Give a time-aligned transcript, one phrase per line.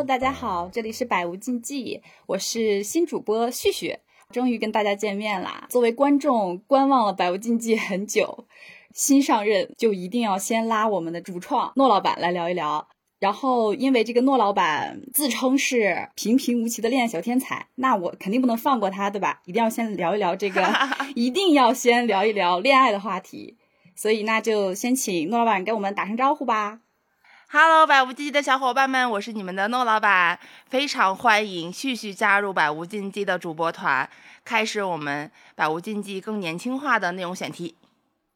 [0.00, 3.98] Hello，大家好，这里是百无禁忌，我是新主播旭旭，
[4.30, 5.66] 终于跟大家见面啦。
[5.68, 8.46] 作为观众，观望了百无禁忌很久，
[8.94, 12.88] 新上任就一定要先拉我们的主创诺老板来聊一聊。
[13.18, 19.42] 然后，因为这个诺老板自称是平平无奇的恋爱小天才，那我肯定不能放过他，对吧？
[19.44, 20.66] 一定要先聊一聊这个，
[21.14, 23.58] 一定要先聊一聊恋爱的话题。
[23.94, 26.80] 所以，那就先请诺老板给我们打声招呼吧。
[27.52, 34.08] Hello，百无禁忌的小伙伴们，我是你们的诺老板，非常欢迎旭旭加入百无禁忌的主播团，
[34.44, 37.74] 开始我们百无禁忌更年轻化的内容选题。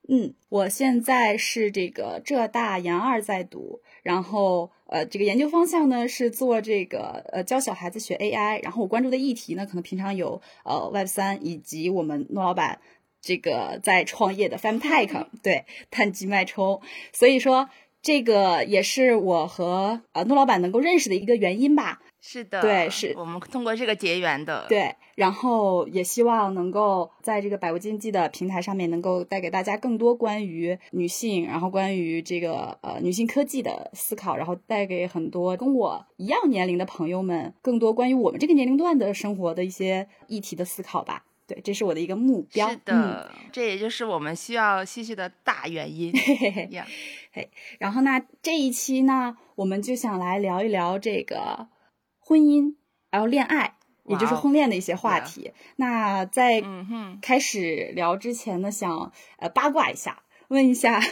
[0.09, 12.81] 嗯，我现在是这个浙大研二在读，然后呃，这个研究方向呢是做这个呃教小孩子学 AI，然后我关注的议题呢可能平常有呃 Web 三以及我们诺老板
[13.21, 17.71] 这个在创业的 FemTech，对，碳基脉冲，所以说
[18.05, 22.03] 这个也是我和呃诺老板能够认识的一个原因吧。
[22.21, 24.67] 是的，对，是我们通过这个结缘的。
[24.69, 41.25] 对，然后也希望能够在这个百无禁忌的平台上面，能够带给大家更多关于女性，然后关于这个呃女性科技的思考，然后带给很多跟我一样年龄的朋友们更多关于我们这个年龄段的生活的一些议题的思考吧。
[41.47, 42.71] 对，这是我的一个目标。
[42.71, 46.13] 是的，这也就是我们需要继续的大原因。
[47.33, 51.69] 嘿，然后那这一期呢，我们就想来聊一聊这个。
[52.27, 52.77] 婚姻，
[53.13, 55.53] 还有恋爱，也就是婚恋的一些话题。
[55.77, 56.63] 那在
[57.21, 61.03] 开始聊之前呢，想呃八卦一下，问一下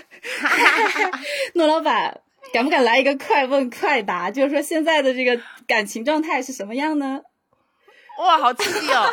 [1.53, 2.23] 诺老板，
[2.55, 4.31] 敢不敢来一个快问快答？
[4.31, 7.21] 就是说现在的这个感情状态是什么样呢？
[8.19, 9.05] 哇，好刺激哦！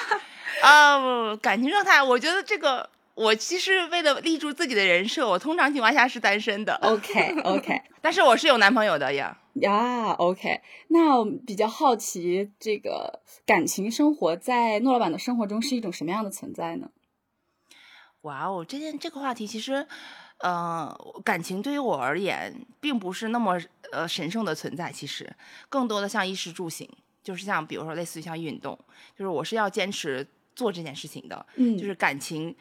[0.61, 2.89] 啊，感情状态，我觉得这个。
[3.15, 6.73] 我其实为了立住自己的人设，我通常情况下是单身的。
[6.81, 9.37] OK OK，但是我是有男朋友的呀。
[9.55, 16.91] 呀，OK，那比较好奇，这个感情生活在诺老板的生活中是一种什么样的存在呢？
[18.21, 19.85] 哇哦，这件这个话题其实，
[20.37, 23.59] 呃，感情对于我而言并不是那么
[23.91, 25.29] 呃神圣的存在，其实
[25.67, 26.89] 更多的像衣食住行，
[27.21, 28.79] 就是像比如说类似于像运动，
[29.13, 30.25] 就是我是要坚持
[30.59, 31.45] 做这件事情的。
[31.55, 32.53] 嗯，就是感情。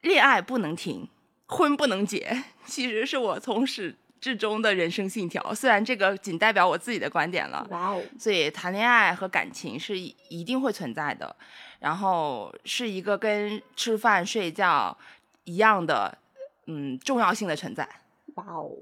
[0.00, 1.08] 恋爱不能停，
[1.46, 5.54] 婚不能结， 其实是我从始至终的人生信条。
[5.54, 8.02] 虽然这个仅代表我自己的观点了，哇哦！
[8.18, 11.34] 所以谈恋爱和感情是一定会存在的，
[11.80, 14.94] 然后是一个跟吃饭睡觉
[15.44, 16.18] 一样的，
[16.66, 17.88] 嗯，重要性的存在。
[18.34, 18.72] 哇哦！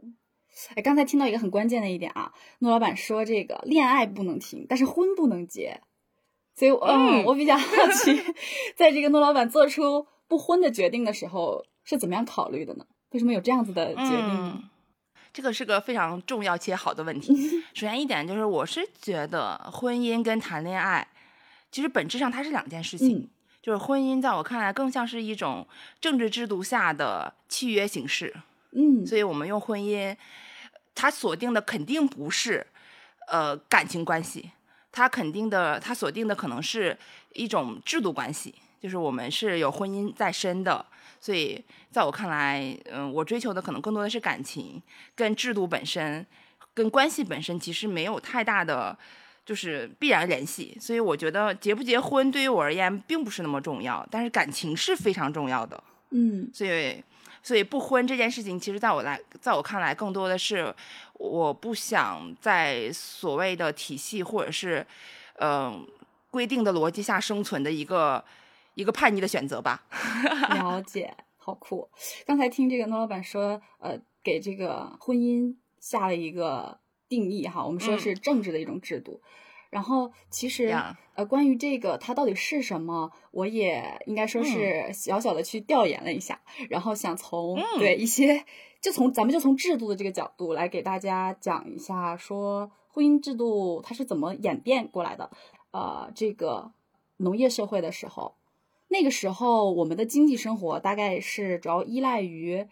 [0.74, 5.80] 哎，刚才听到一个很关键的一点啊，诺老板说这个恋爱不能停，但是婚不能结，
[6.54, 8.22] 所以嗯，我比较好奇，
[8.76, 10.06] 在这个诺老板做出。
[10.28, 12.86] 不婚的决定的时候是怎么样考虑的呢？
[13.10, 14.62] 为什么有这样子的决定呢？
[15.30, 17.34] 这个是个非常重要且好的问题。
[17.74, 21.06] 首先一点就是，我是觉得婚姻跟谈恋爱
[21.70, 23.28] 其实本质上它是两件事情。
[23.60, 25.68] 就是婚姻在我看来更像是一种
[26.00, 28.34] 政治制度下的契约形式。
[28.70, 30.16] 嗯，所以我们用婚姻，
[30.94, 32.66] 它锁定的肯定不是
[33.28, 34.50] 呃感情关系，
[34.92, 36.96] 它肯定的他锁定的可能是
[37.32, 38.54] 一种制度关系。
[38.80, 40.84] 就是我们是有婚姻在身的，
[41.20, 44.82] 所以在我看来，嗯，我追求的可能更多的是感情，
[45.14, 46.26] 跟制度本身，
[46.74, 48.98] 跟关系本身其实没有太大的
[49.46, 50.76] 就是必然联系。
[50.80, 55.80] 所以我觉得结不结婚对于我而言并不是那么重要，但是感情是非常重要的。
[56.10, 57.00] 嗯，所以
[57.40, 60.74] 所以不婚这件事情，其实在我来，在我看来，更多的是
[61.30, 64.86] 我不想在所谓的体系或者是
[65.38, 65.86] 嗯
[66.30, 68.24] 规定的逻辑下生存的一个。
[68.74, 69.84] 一个叛逆的选择吧。
[70.48, 71.90] 了解，好酷。
[72.24, 79.20] 刚才听这个诺老板说，呃，给这个婚姻下了一个定义哈，我们说是政治的一种制度。
[79.72, 80.68] 然后其实
[81.14, 88.44] 呃，关于这个它到底是什么，我也应该说是小小的去调研了一下，然后想从对一些
[88.82, 95.30] 就从咱们就从制度的这个角度来给大家讲一下，说婚姻制度它是怎么演变过来的。
[95.70, 96.72] 呃，这个
[97.16, 98.34] 农业社会的时候。
[98.88, 102.66] 那个时候，我们的经济生活大概是主要依赖于，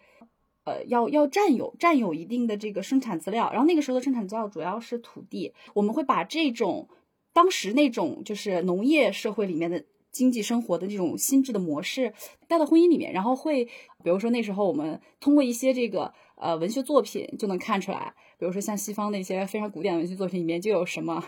[0.63, 3.49] 呃，要要占有占有一定的这个生产资料。
[3.51, 5.53] 然后那个时候的生产资料主要是土地。
[5.73, 6.87] 我们会把这种
[7.33, 12.13] 当时那种就是农业社会里面的经济生活的这种心智的模式
[12.47, 13.11] 带到婚姻里面。
[13.13, 21.23] 然后会，比如说那时候我们通过一些这个呃文学作品就能看出来，比如说像西方的一些非常古典的文学作品里面就有什么。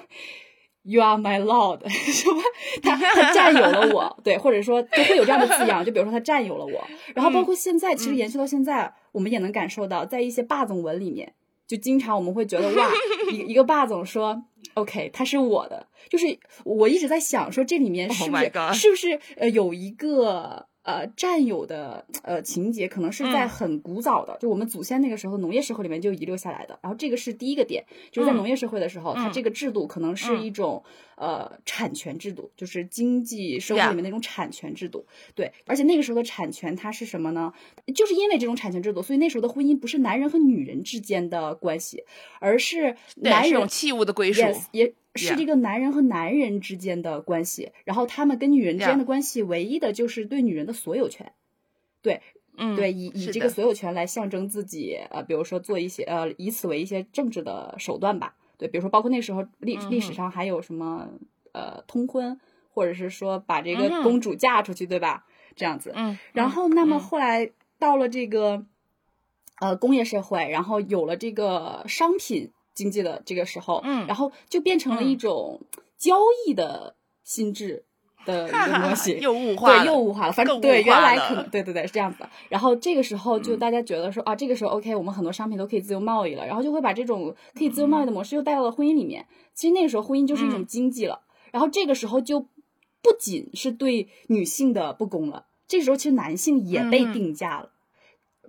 [0.85, 2.41] You are my lord， 什么？
[2.83, 6.85] 他他占有了我，对，或者说就会有这样的字样，就比如说他占有了我。
[7.15, 11.33] 然后包括现在，其实延续到现在，我们也能感受到，在一些霸总文里面，
[11.65, 12.91] 就经常我们会觉得哇，
[13.31, 14.43] 一一个霸总说
[14.73, 15.87] OK，他是我的。
[16.09, 20.67] 就是我一直在想说，这里面 是不是是不是呃有一个。
[20.83, 26.77] 呃，占有的呃情节可能是在很古早的，就我们祖先那个时候农业社会里面就遗留下来的。
[26.83, 30.83] 然后这个是第一个点，就是在农业社会的时候，它这个制度可能是一种
[31.15, 35.05] 呃产权制度，就是经济社会里面那种产权制度。
[35.33, 37.53] 对，而且那个时候的产权它是什么呢？
[37.95, 42.03] 就是因为这种产权制度，所以那时候的婚姻不是男人和女人之间的关系，
[42.39, 44.41] 而是男人器物的归属。
[44.71, 44.93] 也。
[45.15, 51.33] 是这个男人和男人之间的关系，然后他们跟女人之间的关系，唯一的就是对女人的所有权，
[52.01, 52.21] 对，
[52.57, 61.07] 嗯，对，以以这个所有权来象征自己，呃，比如说做一些，呃，以此为一些政治的手段吧，对，比如说包括那时候历历史上还有什么，
[61.51, 62.39] 呃，通婚，
[62.71, 65.25] 或者是说把这个公主嫁出去，对吧？
[65.55, 68.65] 这样子，嗯，然后那么后来到了这个，
[69.59, 72.51] 呃，工业社会，然后有了这个商品。
[72.73, 75.61] 经济的这个时候，嗯，然后就变成了一种
[75.97, 76.15] 交
[76.45, 77.85] 易的心智
[78.25, 80.31] 的 一个东西，又物化，对，又物化了。
[80.31, 82.29] 反正对，原来可能，对对对，是这样子的。
[82.49, 89.27] 然后这个时候就大家觉得说啊，这个时候 OK，我们很多商品都可以自由贸易了，然后就会把这种可以自由贸易的模式又带到了婚姻里面。
[89.53, 91.21] 其实那个时候婚姻就是一种经济了。
[91.51, 97.69] 然后这个时候就不仅是对女性的不公了，这时候其实男性也被定价了。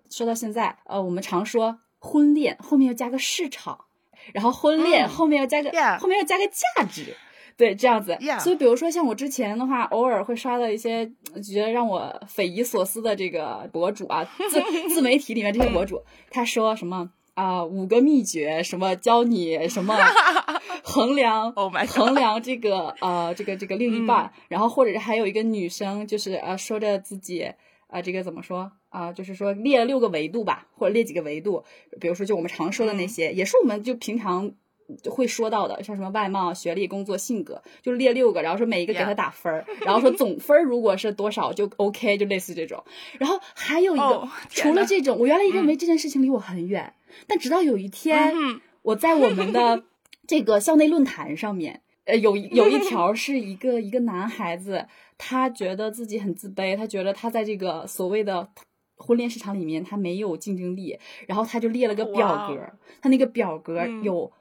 [0.08, 3.84] 说到现在，呃，我们常说婚恋后面要加个市场。
[4.32, 7.14] 然后婚恋后面要加个，后面要加个价值，
[7.56, 8.16] 对，这样子。
[8.40, 11.06] 所以比如说像我之前的话，偶尔会刷到一些
[11.42, 14.62] 觉得让我匪夷所思的这个博主啊，自
[14.94, 19.96] 自媒体里面这些博主，他说什么啊，五个秘诀，什么教你什么
[20.82, 27.52] 衡量，衡量这个呃这个这个另一半，然后或者是还有一个女生就是呃说着自己。
[27.86, 29.12] 啊，这个怎么说啊？
[29.12, 31.64] 就是说列六个维度吧，或者列几个维度，
[32.00, 34.52] 比如说就我们常说的那些，也是我们就平常
[35.10, 42.84] 会说到的，像什么外貌、学历、工作、性格，就列六个，然后说每一个给他打分儿，然后说总分如果是多少就 OK，就类似这种。
[43.18, 46.94] 然后还有一个，除了这种，我原来认为这件事情离我很远，
[47.26, 48.32] 但直到有一天，
[48.82, 49.84] 我在我们的
[50.28, 51.80] 这个校内论坛上面。
[52.06, 54.86] 呃，有有一条是一个一个男孩子，
[55.16, 58.46] 他觉得自己很自卑，他觉得他在这个所谓的
[59.04, 60.98] 婚恋市场里面他没有竞争力，
[61.28, 62.58] 然后他就列了个表格，
[63.02, 64.32] 他那个表格有，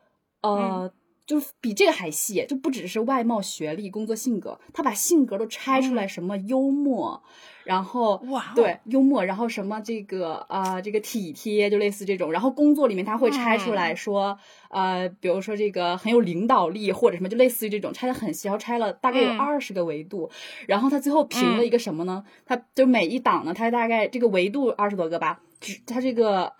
[0.41, 0.91] 呃，
[1.25, 7.23] 就是比这个还细，就不只是外貌、学历、工作、性格，他把性格都拆出来，什么幽默。
[7.63, 12.29] 然后哇，对幽默，然后什么这个啊，这个体贴，就类似这种。
[12.29, 14.37] 然后工作里面他会拆出来说，
[14.69, 20.29] 呃，比如说这个很有领导力或者什么，就类似于这种拆的很细，然后拆了大概有二十个维度。
[20.67, 22.25] 然后他最后评了一个什么呢？
[22.45, 26.51] 他就每一档呢，他大概这个维度二十多个吧，只他这个。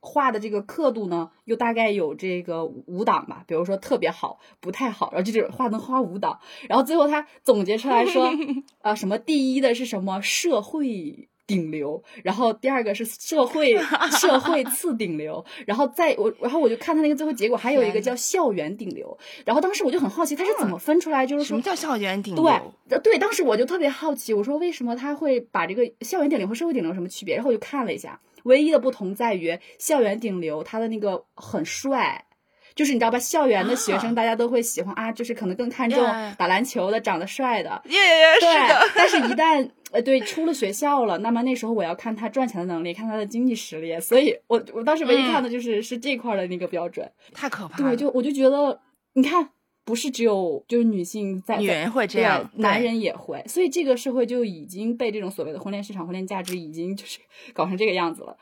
[0.00, 8.32] 画的这个刻度呢，又大概有这个五档吧，比如说特别好，不太好，然后就是画能画五档，然后最后他总结出来说，
[8.80, 13.76] 啊，什么第一的是什么社会顶流，然后第二个是社会
[14.20, 22.44] 社会次顶流，然后再我然后我就看他那个最后结果，还有一个叫校园顶流，然后当时我就很好奇他是怎么分出来，就是什么叫校园顶流？
[22.88, 27.34] 对对，当时我就特别好奇，我说为什么他会把这个校园顶流和社会顶流什么区别？
[27.34, 28.20] 然后我就看了一下。
[28.44, 32.26] 唯一的不同在于，校园顶流他的那个很帅，
[32.74, 33.18] 就是你知道吧？
[33.18, 36.00] 校园的学生大家都会喜欢啊，就是可能更看重
[36.36, 37.82] 打篮球的、长得帅的。
[37.86, 38.88] 耶耶，对。
[38.94, 43.98] 但是，一旦呃，对，出了学校了，那么那时候我要看他赚钱的能力，看他的经济实力。
[44.00, 47.10] 所以我我当时唯一看的就是是这块的那个标准。
[47.32, 47.90] 太可怕了。
[47.90, 48.80] 对，就我就觉得，
[49.14, 49.50] 你看。
[49.88, 57.20] 不是只有就是女性在，女人会这样，男人也会，所以这个社会就已经被这种所谓的婚恋市场、婚恋价值已经就是
[57.54, 58.36] 搞成这个样子了。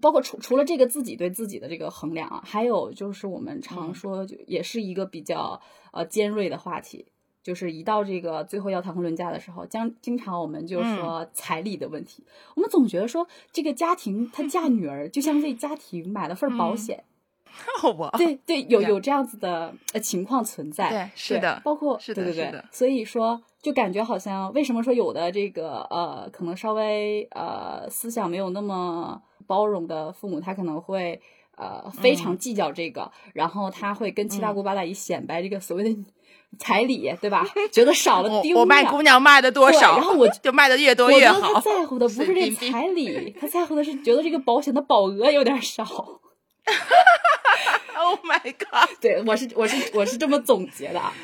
[0.00, 5.60] 包括除除了这个自己对自己的这个衡量啊，还有就是我们常说，就也是一个比较
[5.92, 7.06] 呃尖锐的话题，
[7.42, 12.22] 就是一到这个最后要谈婚论嫁的时候，将经常我们就说彩礼的问题。
[12.54, 17.02] 我们总觉得说这个家庭他嫁 女儿就像为家庭买了份保险。
[18.18, 31.20] 对对，有有这样子的呃情况存在，对，是的，包括是的，对对对，所以说就感觉好像为什么说有的这个呃可能稍微呃思想没有那么包容的父母，他可能会
[31.56, 36.04] 呃非常计较这个，然后他会跟七大姑八大姨显摆这个所谓的
[36.58, 37.44] 彩礼，对吧？
[37.72, 41.54] 觉得少了 丢我卖姑娘卖的多少，然后我就卖的越多越好。
[41.54, 46.20] 他在乎的不 是这彩礼，他在乎的是觉得这个保险的保额有点少。
[46.64, 49.00] 哈 Oh my god！
[49.00, 51.14] 对，我是我是我是这么总结的啊。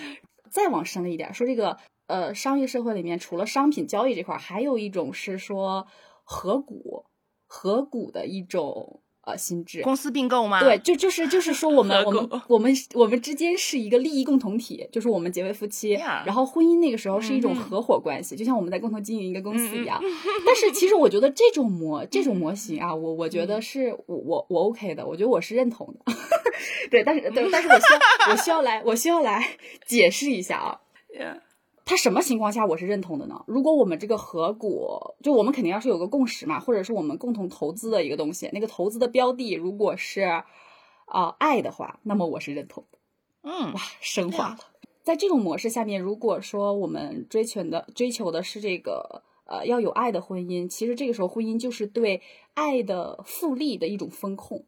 [0.50, 5.86] 再往深了一点，说这个呃，商业社会里面除了商品交易这块，还有一种是说
[6.24, 7.06] 合股，
[7.46, 9.82] 合股的一种呃心智。
[9.82, 10.60] 公司并购吗？
[10.60, 20.00] 对，就就是就是说我们我们我们我们之间是一个利益共同体，就是我们结为夫妻，然后婚姻那个时候是一种合伙关系，就像我们在共同经营一个公司一样。
[20.44, 26.12] 但是其实我觉得这种模这种模型啊，我我觉得是我我我 OK 的，我觉得我是认同的。
[26.90, 29.56] 对，但是但但是我需要我需要来我需要来
[29.86, 30.80] 解释一下啊。
[31.90, 33.44] 他什么情况下我是认同的呢？
[33.48, 34.86] 如果我们这个合股，
[35.24, 42.98] 就我们肯定要是有个共识嘛，或者是我们共同投资的一个东西，那个投资的标的如果是啊爱的话，那么我是认同的。
[43.42, 44.58] 嗯，哇，升华了。
[45.02, 52.22] 在这种模式下面，如果说我们追求的追求的是这个呃要有爱的婚姻，其实这个时候婚姻就是对
[52.54, 54.64] 爱的复利的一种风控。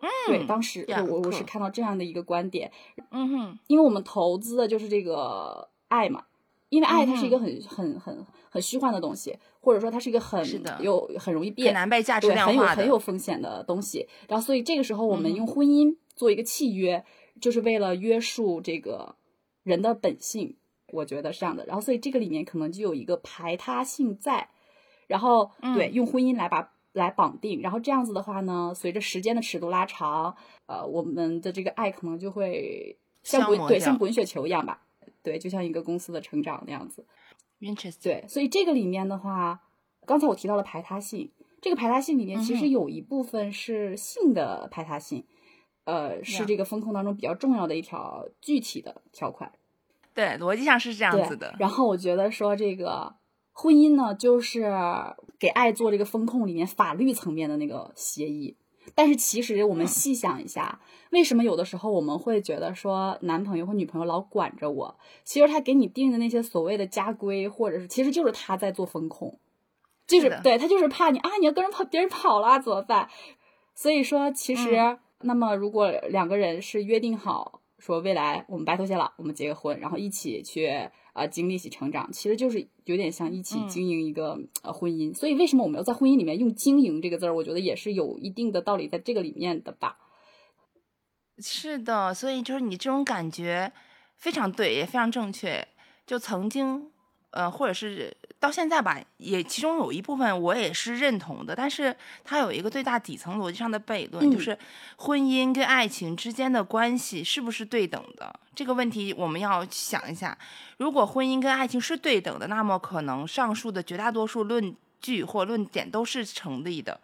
[0.00, 2.72] 嗯，对，当时我我是看到这样的一个观点。
[3.10, 6.24] 嗯哼，因为我们投资的就是这个爱嘛。
[6.76, 10.44] 因为爱它是一个很很很很虚幻的东西，或者说它是一个很
[10.80, 14.06] 有很容易变、很难被价值量化很有很有风险的东西。
[14.28, 17.02] 然后，所以这个时候我们用婚姻做一个契约，
[17.40, 19.16] 就是为了约束这个
[19.62, 20.56] 人的本性。
[20.92, 21.66] 我觉得是这样的。
[21.66, 24.48] 然后，所以这个里面可能就有一个排他性在。
[25.08, 27.60] 然后，对，用婚姻来把来绑定。
[27.60, 34.85] 然后这样子的话呢，随着时间的尺度拉长，呃，我们的这个爱可能就会像滚对像滚雪球一样吧。
[35.26, 37.04] 对，就像一个公司的成长那样子。
[38.00, 39.60] 对，所以这个里面的话，
[40.06, 45.26] 刚才我提到了排他性，这个排他性里面其实有一部分是性的排他性，
[45.82, 49.50] 呃，是这个风控当中比较重要的一条具体的条款。
[50.14, 51.56] 对，逻辑上是这样子的。
[51.58, 53.16] 然后我觉得说这个
[53.50, 54.70] 婚姻呢，就是
[55.40, 58.56] 给爱做这个风控里面法律层面的那个协议。
[58.94, 64.96] 但是其实我们细想一下，为什么有的时候我们会觉得说男朋友或女朋友老管着我？
[65.24, 69.38] 其实他给你定的那些所谓的家规，或者是其实就是他在做风控，
[70.06, 73.08] 就是对他就是怕你啊，你要跟人跑，别人跑了怎么办？
[73.74, 80.90] 所以说，其实那么如果两个人是约定好说未来我们白头偕老，我们结个婚，然后一起去。
[81.16, 85.14] 啊，经历一起成长，其实就是有点像一起经营一个呃婚姻。
[85.14, 87.34] 所以为什么我们要在婚姻里面用“经营”这个字儿？
[87.34, 89.96] 我觉得也是有一定的道理在这个里面的吧。
[91.38, 93.72] 是的，所以就是你这种感觉
[94.16, 95.66] 非常对，也非常正确。
[96.06, 96.90] 就曾经。
[97.30, 104.56] 呃，或者是到现在吧，也其中有一部分我也是认同的，但是它有一个最大底层逻辑上的悖论，就是
[104.96, 110.36] 婚姻跟爱情之间的关系是不是对等的这个问题，我们要想一下。
[110.76, 117.00] 如果婚姻跟爱情是对等的，那么可能上述的绝大多数论据或论点都是成立的。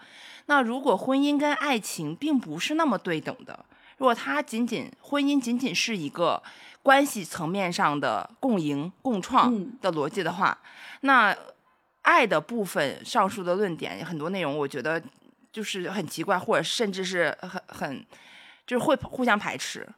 [0.47, 3.65] 那如果婚姻跟爱情并不是那么对等的，
[4.03, 6.43] 如果它仅仅婚姻仅仅是一个。
[6.83, 10.59] 关系层面上的共赢共创的逻辑的话，
[11.03, 11.33] 那
[12.01, 15.01] 爱的部分上述的论点很多内容，我觉得
[15.53, 18.05] 就是很奇怪，或者甚至是很很
[18.67, 19.89] 就是会互相排斥。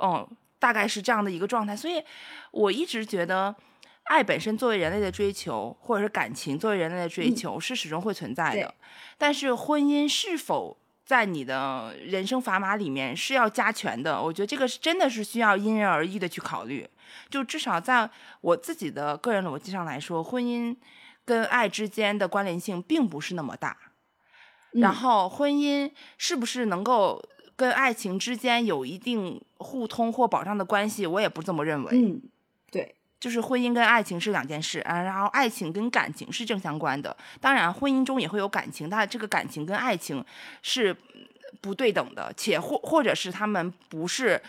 [0.00, 0.24] 嗯，
[0.60, 1.74] 大概是这样的一个状态。
[1.74, 2.00] 所以
[2.52, 3.52] 我一直觉得，
[4.04, 8.72] 爱本身作为人类的追求，或者是感情作为人类的追求，是始终会存在的。
[9.18, 10.76] 但是婚姻是否？
[11.10, 16.88] 在你的人生砝码里面是要加权的，我觉得这个是真的是需要因人而异的去考虑。
[17.28, 18.08] 就至少在
[18.40, 20.76] 我自己的个人逻辑上来说，婚姻
[21.24, 23.76] 跟爱之间的关联性并不是那么大。
[24.70, 27.20] 然后婚姻是不是能够
[27.56, 32.20] 跟爱情之间有一定互通或保障的关系，我也不这么认为。
[33.20, 37.14] 就是婚姻跟爱情是两件事啊，然后爱情跟感情是正相关的。
[37.40, 40.24] 当然，婚姻中也会有感情，但这个感情跟爱情
[40.62, 40.96] 是
[41.60, 44.40] 不对等的，且或或者是他们不是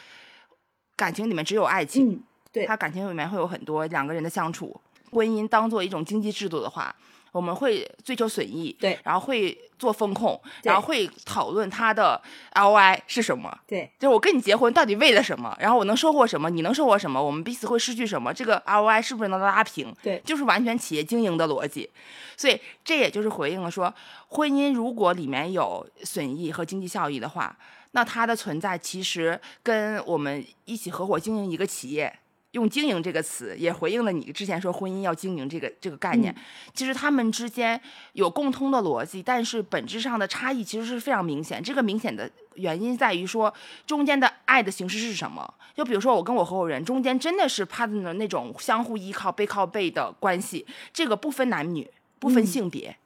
[0.96, 2.24] 感情里面只有爱情，嗯，
[2.54, 4.80] 对，他感情里面会有很多两个人的相处。
[5.12, 6.96] 婚姻当做一种经济制度的话。
[7.32, 12.22] 我们会追求损益，对，然后会做风控，然后会讨论它的
[12.54, 19.96] ROI 是什么，对，就是我跟你结婚到底为了什么，然后我能收获什么，你能收获什么，我们彼此会失去什么，这个 ROI 是不是能拉平？
[20.04, 21.90] 对，就是完全企业经营的逻辑，
[22.36, 23.94] 所以这也就是回应了说，
[24.28, 27.56] 婚姻如果里面有损益和经济效益的话，
[27.92, 32.14] 那它的存在其实跟我们一起合伙经营一个企业。
[32.52, 36.36] 用“经营”这个词，也回应了你之前说婚姻要经营这个这个概念。
[36.74, 37.80] 其实他们之间
[38.14, 41.64] 有共通的逻辑，但是本质上的差异其实是非常明显。
[41.64, 43.54] 这个明显的原因在于说，
[43.88, 45.54] 中间的爱的形式是什么？
[45.74, 51.90] 就比如说我跟我合伙人中间真的是 partner 那种相互依靠、背靠背的关系，这个不分男女，
[52.20, 52.98] 不分性别。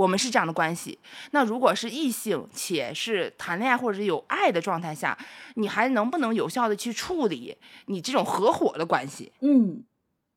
[0.00, 0.98] 我们是这样的关系，
[1.32, 5.16] 那如果是异性且是谈恋爱或者是有爱的状态下，
[5.56, 7.54] 你还能不能有效的去处理
[7.86, 9.30] 你这种合伙的关系？
[9.40, 9.84] 嗯，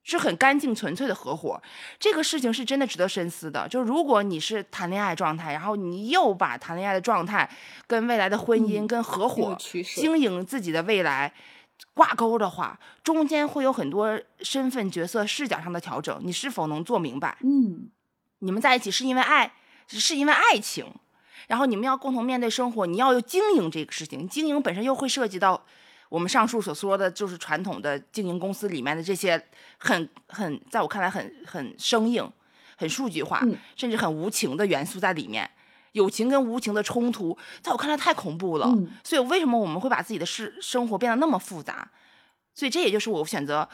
[0.03, 1.61] 是很干净纯粹的合伙，
[1.97, 3.65] 这个事情是真的值得深思的。
[3.69, 7.49] 就如果你是谈恋爱状态，然后你又把谈恋爱的状态
[7.87, 9.57] 跟未来的婚姻、跟合伙
[9.95, 11.33] 经营自己的未来
[11.93, 16.19] 挂钩的话，中间会有很多身份、角色、视角上的调整。
[16.21, 17.37] 你是否能做明白？
[17.41, 17.89] 嗯，
[18.43, 19.51] 你们在一起是因为爱，
[19.87, 20.85] 是因为爱情，
[21.47, 25.63] 然后你们要共同面对生活，你要经营这个事情，经营本身又会涉及到。
[26.09, 29.47] 我们上述所说的就是传统的经营公司里面的这些
[29.79, 32.31] 很很，在我看来很很生硬、
[32.77, 33.41] 很数据化，
[33.75, 35.49] 甚至很无情的元素在里面。
[35.93, 38.71] 友情跟无情的冲突，在我看来太恐怖了。
[39.03, 41.89] 所以为什么我们会把自己的事生活变得那么复杂？
[42.53, 43.67] 所以这也就是我选择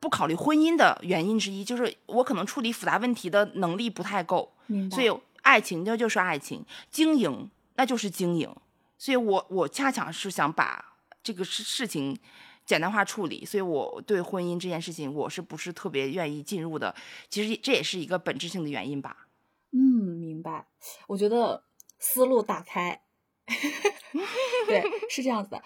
[0.00, 4.52] 不考虑婚姻的原因之一，就是我可能处理复杂问题的能力不太够。
[4.90, 5.10] 所以
[5.42, 8.54] 爱情那就是爱情，经营那就是经营。
[8.96, 10.84] 所以我我恰巧是想把。
[11.20, 12.16] 这个事事情
[12.64, 16.94] 简单化处理，所以我对婚姻这件事情，我是不是特别愿意进入的？
[17.28, 19.26] 其实这也是一个本质性的原因吧。
[19.72, 20.68] 嗯，明白。
[21.06, 21.64] 我觉得
[21.98, 23.02] 思路打开，
[24.66, 25.62] 对，是这样子的。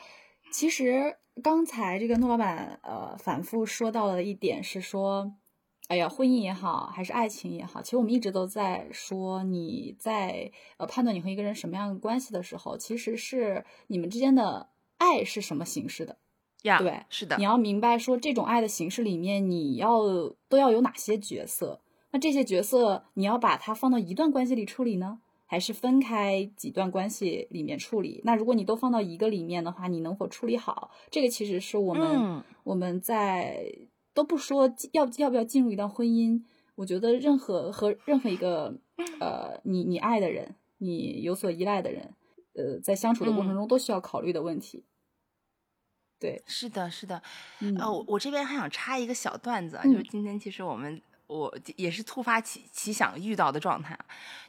[0.52, 5.32] 其实刚才这个诺老板呃反复说到了一点是说，
[5.88, 14.68] 哎呀，婚姻也好，还是爱情也好，其实我们一直都在说，你在呃判断你和一个人什么样的关系的时候，其实是你们之间的。
[14.98, 16.16] 爱是什么形式的？
[16.62, 17.36] 呀，对，是的。
[17.36, 20.00] 你要明白说，这种爱的形式里面，你要
[20.48, 21.80] 都要有哪些角色？
[22.12, 25.18] 那这些角色，你要把它放到一段关系里处理呢，
[25.52, 28.22] 还是分开几段关系里面处理？
[28.24, 30.90] 那如果你都放到一个里面的话，你能否处理好？
[31.10, 33.62] 这个其实是我们我们在
[34.14, 36.42] 都不说要要不要进入一段婚姻，
[36.74, 38.74] 我觉得任何和任何一个
[39.20, 42.14] 呃，你你爱的人，你有所依赖的人，
[42.54, 44.86] 呃，在相处的过程中都需要考虑的问题。
[46.18, 47.22] 对，是的，是的，
[47.78, 51.02] 哦，我这边还想插一个小段子，就是今天其实我们
[51.32, 53.98] 我也是突发奇奇想遇到的状态，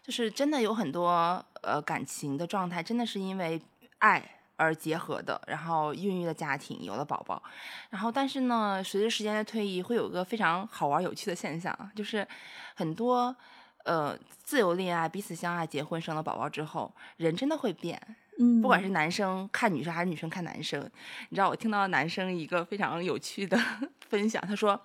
[0.01, 3.61] 就是真的有很多呃感情的状态，真的是因为
[3.99, 4.21] 爱
[4.57, 7.41] 而结合的，然后孕育了家庭，有了宝宝，
[7.89, 12.27] 然后但是呢，随着时间的推移，会有个非常好玩有趣的现象，就是
[12.75, 13.35] 很多
[13.85, 17.99] 呃自由恋爱、彼此相爱、结婚、生了宝宝之后，人真的会变。
[18.39, 20.81] 嗯，不管是男生看女生还是女生看男生，
[21.29, 23.55] 你知道我听到男生一个非常有趣的
[24.09, 24.79] 分享，他说，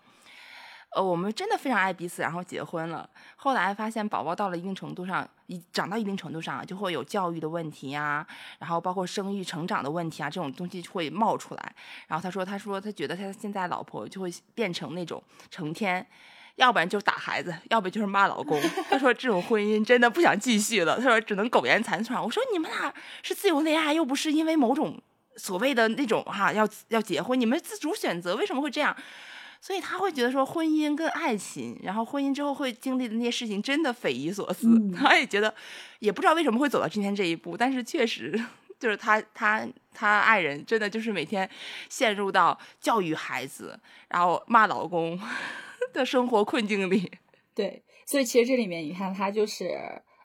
[0.91, 8.27] 呃，我们真的非常爱彼此，然后结婚了，后来发现宝宝到了一定程度上，一长到一定程度上，就会有教育的问题呀，
[8.59, 11.75] 然后包括生育成长的问题啊，这种东西会冒出来。
[12.07, 16.07] 然后他说，他说他觉得他现在老婆就会变成那种成天。
[16.57, 18.61] 要不然就打孩子，要不就是骂老公。
[18.91, 20.97] 他说这种婚姻真的不想继续了。
[20.97, 22.21] 他说只能苟延残喘。
[22.21, 25.01] 我说你们俩是自由恋爱，又不是因为某种
[25.37, 28.97] 所谓的那种哈要要结婚，你们自主选择，为什么会这样？
[29.61, 34.69] 所以他会觉得说婚姻跟爱情，然后婚姻之后会经历的那些事情真的匪夷所思。
[34.97, 35.55] 他也觉得
[35.99, 38.39] 也不知道为什么会走到今天这一步，但是确实
[38.79, 41.49] 就是他他他爱人真的就是每天
[41.89, 45.19] 陷入到教育孩子，然后骂老公。
[45.95, 47.11] 的生活困境里，
[47.55, 49.71] 对，所以其实这里面你看，他就是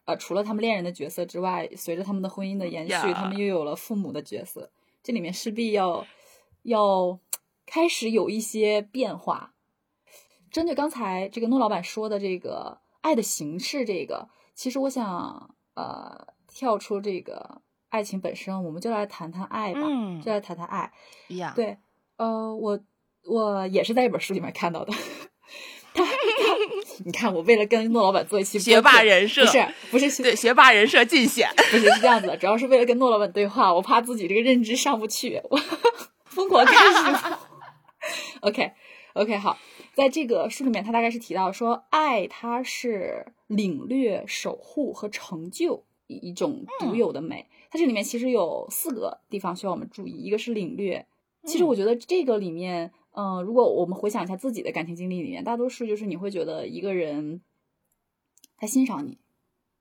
[0.03, 4.69] 呃，除了他们恋人的角色之外，随着他们的婚姻的延续，他们又有了父母的角色，
[5.01, 6.05] 这里面势必要
[6.63, 7.17] 要
[7.65, 9.53] 开始有一些变化。
[10.51, 19.81] 针对刚才这个诺老板说的这个爱的形式，这个其实我想呃，跳出这个爱情本身，我们就来谈谈爱吧，
[20.23, 20.91] 就来谈谈爱。
[21.55, 21.77] 对，
[22.17, 22.79] 呃，我
[23.25, 24.93] 我也是在一本书里面看到的。
[27.05, 29.41] 你看，我为了跟诺老板做一期学霸人设，
[29.89, 35.59] 不是不是对学霸人设尽显，不是是这样子的，主要是为了跟诺老板对话，我怕自己这个认知上不去，我
[36.25, 37.35] 疯狂看书。
[38.41, 38.71] OK
[39.13, 39.57] OK，好，
[39.93, 47.47] 在这个书里面，他大概是提到说，爱它是领略、守护和成就一种独有的美。
[47.69, 51.07] 它这里面其实有四个地方需要我们注意，一个是领略，
[51.45, 52.91] 其实我觉得这个里面。
[53.15, 57.43] 嗯，如果我们回想一下自己的感情经历里面，大多数就是你会觉得一个人
[58.57, 59.19] 他欣赏你，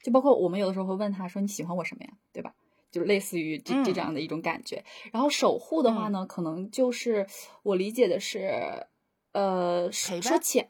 [0.04, 2.54] 就包括我们有的时候会问他说你喜欢我什么呀，对吧？
[2.92, 4.84] 就类似于这这样的一种感觉。
[5.10, 7.26] 然后守护的话呢，可能就是
[7.64, 8.86] 我理解的是，
[9.32, 10.68] 呃，说浅，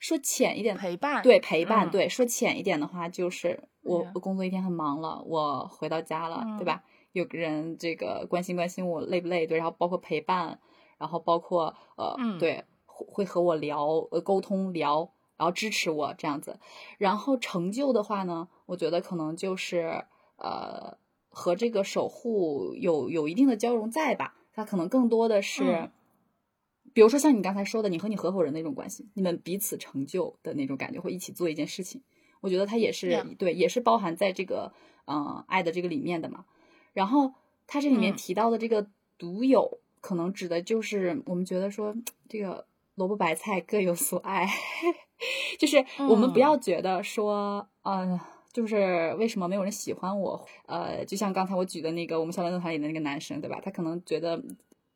[0.00, 6.82] 说浅一点，陪伴，对陪伴，对说浅一点的话，就是我我工作一天很忙了，我回到家了，对吧？
[7.12, 10.58] 有个人这个关心关心我累不累，对，然后包括陪伴。
[10.96, 16.60] 然后包括呃，对，会和我聊呃沟通聊，然后支持我这样子。
[16.98, 20.04] 然后成就的话呢，我觉得可能就是
[20.36, 20.96] 呃
[21.34, 24.36] 和这个守护有有一定的交融在吧。
[24.52, 25.90] 它可能更多的是
[26.92, 32.00] 比如说像你刚才说的，你和你合伙人那种关系，你们彼此成就的那种感觉，会一起做一件事情，
[32.40, 34.72] 我觉得它也是对，也是包含在这个
[35.06, 36.44] 嗯爱的这个里面的嘛。
[36.92, 37.32] 然后
[37.66, 38.86] 它这里面提到的这个
[39.18, 41.96] 独有，可能指的就是我们觉得说
[42.28, 44.48] 这个萝卜白菜各有所爱，
[45.58, 48.20] 就是我们不要觉得说呃。
[48.54, 50.46] 就是为什么没有人喜欢我？
[50.66, 53.60] 呃，就像刚才我举的那个我们校园论坛里的那个男生，对吧？
[53.60, 54.40] 他可能觉得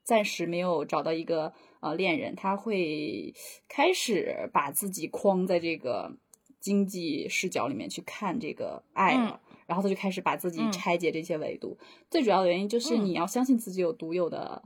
[0.04, 3.34] 暂时没有找到一个呃恋人，他会
[3.68, 6.16] 开始把自己框在这个
[6.60, 11.76] 经济视角里面去看这个爱了，然后他就开始把自己拆解这些维度。
[12.08, 14.62] 最主要的原因就是你要相信自己有独有的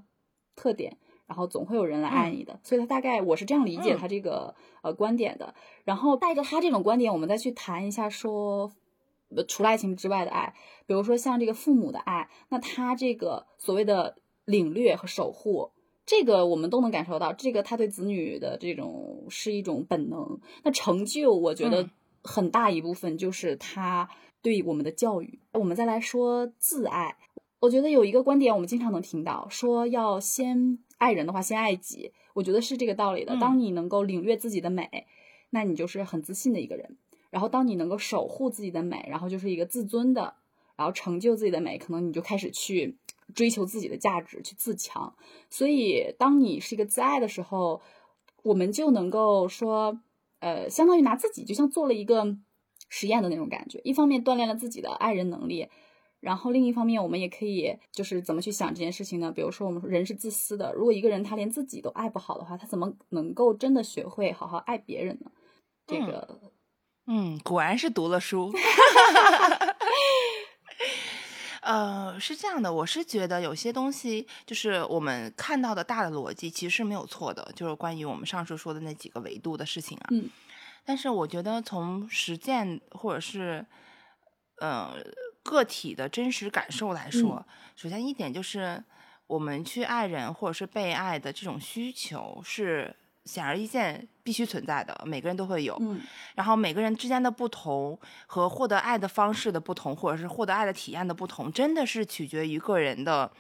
[0.55, 2.61] 特点，然后总会有人来爱你的。
[2.63, 5.55] 所以他大概我是这样理解他这个呃观点的。
[5.85, 8.71] 然后带着他这种观点，我们再去谈一下说。
[9.49, 10.55] 除了爱情之外的爱，
[10.87, 15.71] 比如说像这个父母的爱，那他这个所谓的领略和守护，
[16.05, 20.41] 这个我们都能感受到，这个他对子女的这种是一种本能。
[20.65, 21.89] 那成就，我觉得
[22.23, 24.09] 很大一部分就是他
[24.43, 25.39] 对我们的教育。
[25.53, 27.17] 我们再来说自爱，
[27.61, 32.13] 我觉得有一个观点我们经常能听到，说要先爱人的话，先爱己。
[32.35, 33.37] 我觉得是这个道理的。
[33.37, 35.07] 当你能够领略自己的美，
[35.51, 36.97] 那你就是很自信的一个人。
[37.33, 40.35] 然后，当你能够守护自己的美，然后就是一个自尊的，
[40.77, 42.99] 然后成就自己的美，可能你就开始去
[43.35, 45.17] 追求自己的价值，去自强。
[45.49, 47.81] 所以，当你是一个自爱的时候，
[48.43, 49.99] 我们就能够说，
[50.41, 52.37] 呃，相当于拿自己就像做了一个
[52.91, 53.81] 实验的那种感觉。
[53.83, 55.69] 一方面锻炼了自己的爱人能力，
[56.21, 59.33] 然后另一方面，我们也可以就是怎么去想这件事情呢？
[59.33, 65.31] 比如说，我们说人是自私的，如果一个人他连自己都爱不好的话，他怎么能够真的学会好好爱别人呢？
[65.87, 66.53] 这个。
[67.07, 68.53] 嗯，果然是读了书。
[71.63, 80.09] 呃，是这样的，我是觉得有些东西，就是我们看到的大的逻辑，其实是没有错的，就是关于我们上述说的那几个维度的事情啊。
[80.11, 80.29] 嗯。
[80.85, 83.65] 但是我觉得从实践或者是
[84.59, 84.95] 呃
[85.45, 88.83] 个体的真实感受来说，首先一点就是
[89.29, 92.97] 我们去爱人或者是被爱的这种需求是。
[93.25, 95.77] 显而易见，必须存在的，每个人都会有。
[95.81, 96.01] 嗯，
[96.35, 103.31] 然后每个人之间的不同和获得爱的方式的不同，或者是获得爱的体验的不同，真的是取决于个人的，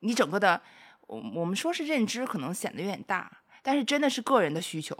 [0.00, 0.62] 你整个的，
[1.08, 4.96] 我我们说是认知，可能显得有点大，但是真的是个人的需求，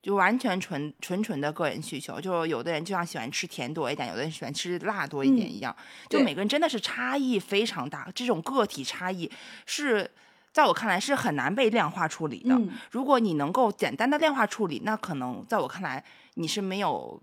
[0.00, 2.18] 就完全纯纯纯的个人需求。
[2.18, 5.76] 就有的人就像喜欢吃甜多一点，有的人喜欢吃辣多一点一样，
[6.08, 9.30] 就每个人真的是差异非常大，这种个体差异
[9.66, 10.10] 是。
[10.54, 12.56] 在我看来是很难被量化处理的。
[12.92, 16.02] 如果你能够简单的量化处理，那可能在我看来
[16.34, 17.20] 你是没有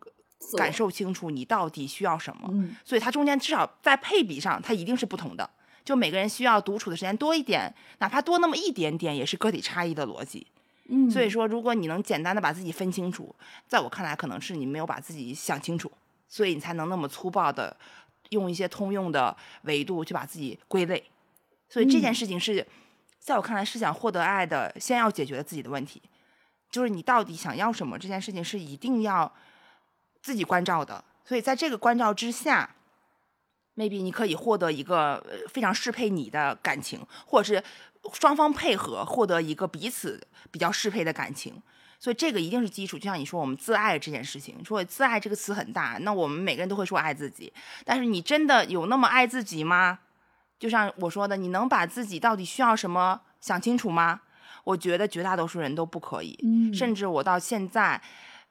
[0.58, 2.54] 感受清楚你到底需要什么。
[2.84, 5.50] 所以它中间至少在配比上，它一定是不同的。
[5.86, 10.46] 就每个人需要独处的时间多一点，哪怕多那么一点点，也是个体差异的逻辑。
[10.89, 13.34] 嗯，所以说，如果你能简单的把自己分清楚，
[13.65, 15.89] 在我看来，可能是你没有把自己想清楚，
[16.28, 17.74] 所以你才能那么粗暴的
[18.32, 21.02] 用一些通用的维度去把自己归类。
[21.70, 22.67] 所以这件事情是。
[23.22, 26.02] 在我看来，是想获得爱的，先要解决自己的问题，
[26.72, 28.00] 就是你到底想要什么？
[28.00, 29.32] 这件事情是一定要
[30.24, 31.04] 自己关照的。
[31.24, 32.76] 所以在这个关照之下
[33.76, 37.64] ，maybe 你可以获得一个非常适配你的感情，或者是
[38.12, 41.62] 双方配合获得一个彼此比较适配的感情。
[42.00, 42.98] 所以这个一定是基础。
[42.98, 47.54] 就像你说，我们自爱这件事情，说自爱这个词很大，那我们每个人都会说爱自己，
[47.86, 50.00] 但是你真的有那么爱自己吗？
[50.62, 54.21] 就像我说的，你能把自己到底需要什么想清楚吗？
[54.63, 56.38] 我觉得绝大多数人都不可以。
[56.43, 58.00] 嗯，甚至我到现在，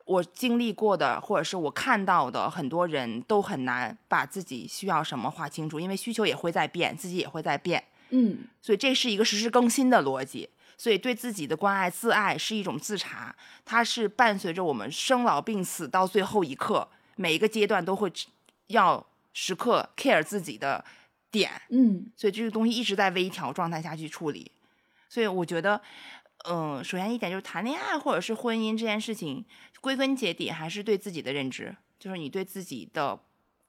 [0.04, 7.84] 我经历过的，或者是我看到的，很多人都很难把自己需要什么划清楚，因为需求也会在变，自己也会在变。
[8.08, 10.50] 嗯，所以这是一个实时更新的逻辑。
[10.76, 13.32] 所以对自己的关爱、自爱是一种自查，
[13.64, 18.12] 它是伴随着我们生老病死到最后一刻，每一个阶段都会
[18.66, 20.84] 要时刻 care 自己的。
[21.30, 24.50] 点，嗯，所以这个东西一直在微调状态下去处理，
[25.08, 25.80] 所以我觉得，
[26.48, 29.44] 嗯，首先一点就是谈恋爱或者是婚姻这件事情，
[29.80, 33.20] 归根结底还是对自己的认知，就是你对自己的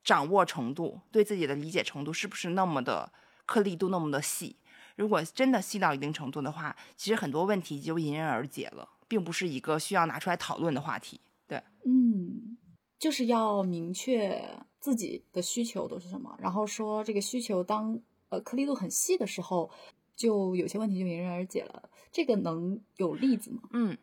[0.03, 3.11] 掌握程度，对自己的理解程度是不是那么的
[3.45, 4.55] 颗粒度那么的细？
[4.95, 11.21] 如果真的细到一定程度的话，其实很多问题就迎刃而解了，并不是一个需要拿出来讨论的话题。
[11.47, 12.57] 对，嗯，
[12.99, 14.43] 就是要明确。
[14.81, 16.35] 自己的需求都是什么？
[16.39, 17.97] 然后说这个需求当
[18.29, 19.71] 呃颗粒度很细的时候，
[20.15, 21.89] 就有些问题就迎刃而解了。
[22.11, 23.61] 这个能有例子吗？
[23.71, 23.97] 嗯，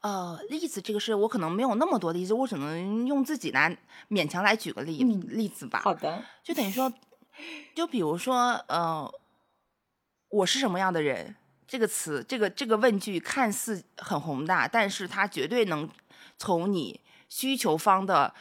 [0.00, 3.76] 呃，例子这个是我可能没有那么多例子，我只能用自己来
[4.08, 5.80] 勉强来举个例例子吧。
[5.82, 6.92] 好的，就等于说，
[7.74, 9.10] 就比如说，呃，
[10.28, 11.34] 我是什么样的人？
[11.66, 15.88] 这个词，这个这个问句看似很宏大，但是它绝对能
[16.36, 18.32] 从你需求方的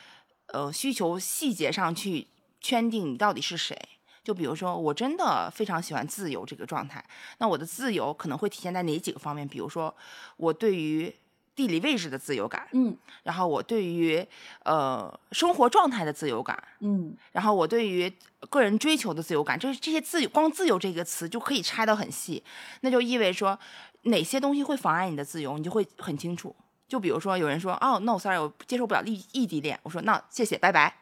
[0.54, 2.28] 呃需求细节上去
[2.62, 3.78] 圈定你到底是谁。
[4.24, 7.04] 就比如说，我真的非常喜欢自由这个状态，
[7.40, 9.46] 那我的自由可能会体现在哪几个方面？
[9.46, 9.94] 比如说，
[10.38, 11.14] 我对于
[11.54, 14.26] 地理位置的自由感，嗯，然后我对于
[14.64, 18.10] 呃生活状态的自由感，嗯，然后我对于
[18.50, 22.42] 个人追求的自由感，就是这些自由，光自由这个词就可以拆得很细，
[22.80, 23.60] 那就意味着说
[24.04, 26.56] 哪些东西会妨碍你的自由，你就会很清楚。
[26.88, 30.94] 就比如说有人说，哦，no，sorry，我接受不了异异地恋，我说那谢谢，拜拜，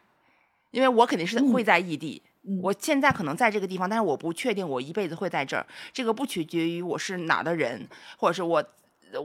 [0.71, 2.21] 因为我肯定是会在异地，
[2.61, 8.63] 我现在可能在这个地方，但是我不确定我一辈子会在这儿，这个不取决于我是哪的人，或者是我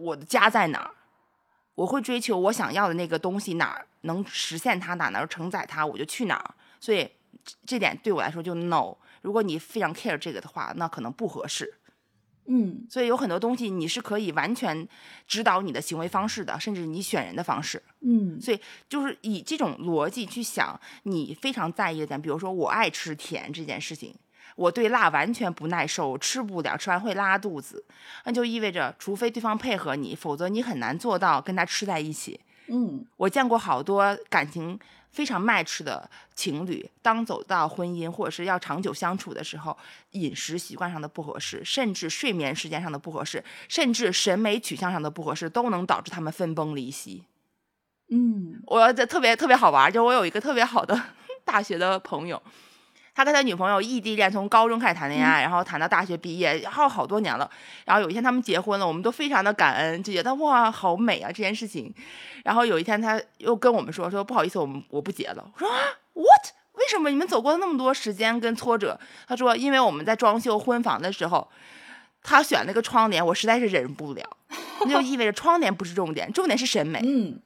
[0.01, 0.90] 我的家在哪儿。
[1.77, 6.55] 我会追求我想要的那个东西，哪儿能实现它，哪能承载它，我就去哪儿。
[6.81, 7.07] 所以
[7.66, 8.97] 这点对我来说就 no。
[9.21, 11.75] 如果你非常 care 这个的话，那可能不合适。
[12.47, 14.87] 嗯，所以有很多东西你是可以完全
[15.27, 17.83] 指导你的行为方式的，甚至你选人的方式。
[18.01, 24.15] 嗯，所以就是以这种逻辑去想你非常在意的点，比如说我爱吃甜这件事情。
[24.55, 27.85] 我对辣完全不耐受，吃不了，吃完会拉肚子，
[28.25, 32.41] 那就意味着，除非对方配合你，否则你很难做到跟他吃在一起。
[32.69, 34.79] 嗯，我见过好多感情
[35.16, 39.74] 非常 match 的情侣，当走到婚姻或者是要长久相处的时候，
[40.11, 47.24] 饮食习惯上的不合适，甚至睡眠时间上的不合适，甚至审美取向上的不合适，都能导致他们分崩离析。
[48.11, 51.00] 嗯，我这特别特别好玩，就我有一个特别好的
[51.46, 52.42] 大学的朋友。
[53.16, 57.50] 他跟他女朋友异地恋，从高中开始谈恋爱，然后谈到大学毕业，然后好多年了。
[57.87, 61.90] 然后有一天他们结婚了，我们都非常的感恩，就觉得哇，好美啊这件事情。
[62.44, 65.50] 然后有一天他又跟我们说，说不好意思，我们我不结了。
[65.55, 65.79] 我说啊
[66.12, 66.52] ，what？
[66.74, 69.00] 为什么你们走过了那么多时间跟挫折？
[69.26, 71.48] 他说，因为我们在装修婚房的时候，
[72.22, 74.22] 他选那个窗帘，我实在是忍不了。
[74.81, 77.00] 那就意味着窗帘不是重点，重点是审美。
[77.02, 77.40] 嗯，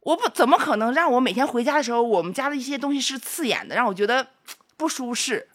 [0.00, 4.26] 我不怎么可能让我每天回家的时候，我们家的一些东西是刺眼的，让我觉得。
[4.82, 5.48] 不舒适，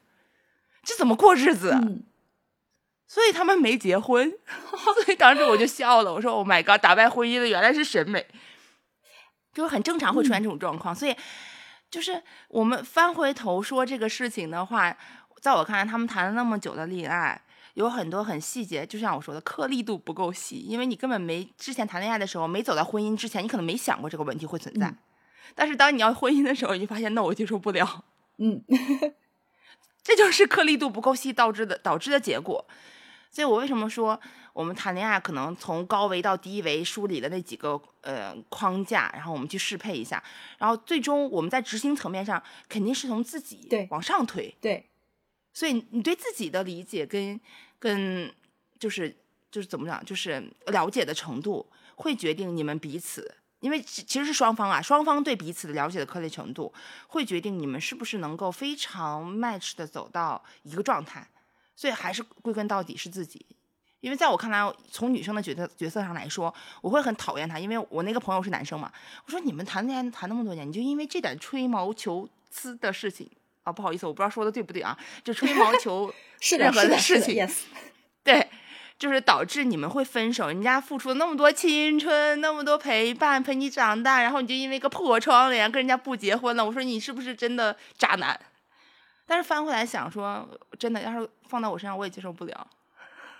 [0.84, 1.76] 这怎么过日子？
[3.06, 4.32] 所以他们没结婚，
[5.04, 6.14] 所以当时我就笑了。
[6.14, 8.26] 我说：“Oh my god，打败婚姻的原来是审美，
[9.54, 11.14] 就是很正常会出现这种状况。”所以，
[11.92, 14.96] 就是我们翻回头说这个事情的话，
[15.42, 17.42] 在我看来，他们谈了那么久的恋爱，
[17.74, 24.94] 有很多很细节，就像我说的，颗粒度不够细，因为你根本没之前谈恋爱的时候，没走到婚姻之前，你可能没想过这个问题会存在。
[25.54, 28.06] 但是当你要婚姻的时候，你就发现，那我接受不了。
[28.38, 28.64] 嗯，
[30.04, 32.66] 这就是颗粒度不够细导致的导致的结果。
[33.30, 34.20] 所以我为什么说
[34.54, 40.24] 我们谈恋爱可能从高维到低维梳理的那几个呃框架，然后我们去适配一下，
[40.58, 44.56] 然后最终我们在执行层面上肯定是从自己对往上推。
[44.62, 44.90] 对，
[45.54, 47.40] 所以你对自己的理解跟
[47.78, 48.34] 跟
[48.80, 49.16] 就是
[49.52, 53.36] 就是怎么讲，就是了解的程度会决定你们彼此。
[53.60, 56.74] 因为其实是双方啊，双方对彼此的了解的颗粒程度，
[57.08, 61.28] 会决定你们是不是能够非常 match 的走到一个状态。
[61.76, 63.46] 所以还是归根到底是自己。
[64.00, 68.92] 因为在我看来，从女生的角色角色上来说，我会很讨厌他，因为我那个朋友是男生嘛。
[69.26, 73.30] 我说你们谈恋爱谈那么多年，你就因为这点吹毛求疵的事情
[73.64, 73.72] 啊？
[73.72, 74.98] 不好意思，我不知道说的对不对啊？
[75.24, 76.12] 就吹毛求
[76.58, 77.62] 任何的事情，yes，
[78.24, 78.48] 对。
[78.98, 86.66] 就是导致你们会分手，人家付出了那么多青春，那么多陪伴，陪你长大，然后你就因为一个破窗帘跟人家不结婚了。
[86.66, 88.40] 我说你是不是真的渣男？
[89.26, 90.48] 但是翻回来想说，
[90.80, 92.68] 真的要是放到我身上，我也接受不了。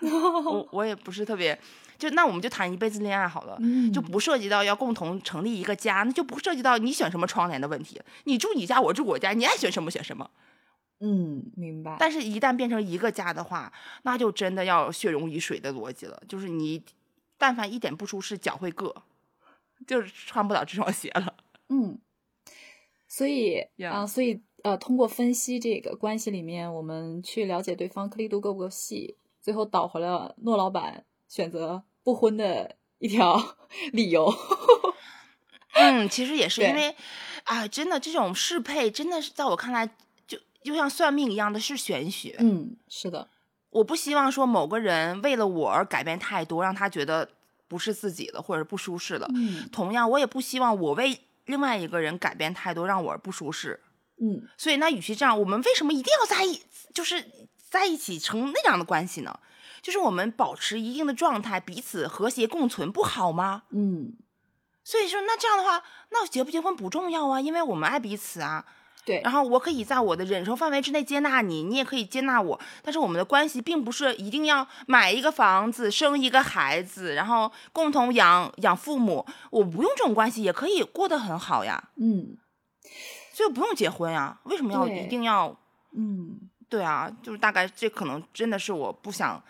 [0.00, 1.58] 我我也不是特别，
[1.98, 3.58] 就那我们就谈一辈子恋爱好了，
[3.92, 8.00] 就不涉及到要共同成立一个家，那就不涉及到你选什么窗帘的问题。
[8.24, 10.30] 你住你家，我住我家，你爱选什么选什么。
[11.00, 11.96] 嗯，明白。
[11.98, 16.20] 但是，一旦变成一个家的话，那就真的要血溶于水的逻辑了。
[16.28, 16.82] 就是你，
[17.36, 18.92] 但凡一点不舒适，脚会硌，
[19.86, 21.34] 就是穿不了这双鞋了。
[21.70, 21.98] 嗯，
[23.06, 33.56] 所以啊，所以呃，通过分析这个关系里面，我们去了解对方颗粒度够不够细，最后导回了诺老板选择不婚的一条
[33.92, 34.34] 理由。
[35.78, 36.96] 嗯，其实也是因为
[37.44, 39.88] 啊，真的这种适配，真的是在我看来。
[40.62, 43.28] 就像算命一样的是玄学，嗯，是的，
[43.70, 47.28] 我不希望说某个人为了我而改变太多，让他觉得
[47.68, 49.28] 不是自己的或者不舒适了。
[49.34, 53.80] 嗯，同样，我也不希望我为另外一个人改变太多，让我不舒适。
[54.20, 56.60] 嗯，所以那与其这样，我们为什么一定要在一
[56.92, 57.24] 就是
[57.70, 59.38] 在一起成那样的关系呢？
[59.80, 63.62] 就是我们保持一定的状态，彼此和谐共存，不好吗？
[63.70, 64.16] 嗯，
[64.82, 68.66] 所以说那这样的话，那结不结婚不重要啊，因为我们爱彼此啊。
[69.08, 72.60] 对，然后我可以在我的忍受范围之内接纳你，你也可以接纳我。
[72.82, 79.24] 但是我们的关系并不是一定要买一个房子、生一个孩子，然后共同养养父母。
[79.50, 81.88] 我不用这种关系也可以过得很好呀。
[81.96, 82.36] 嗯，
[83.32, 84.38] 所以不用结婚呀？
[84.44, 85.56] 为什么要一定要？
[85.96, 89.42] 嗯，对啊，就是大概这可能真的是我不想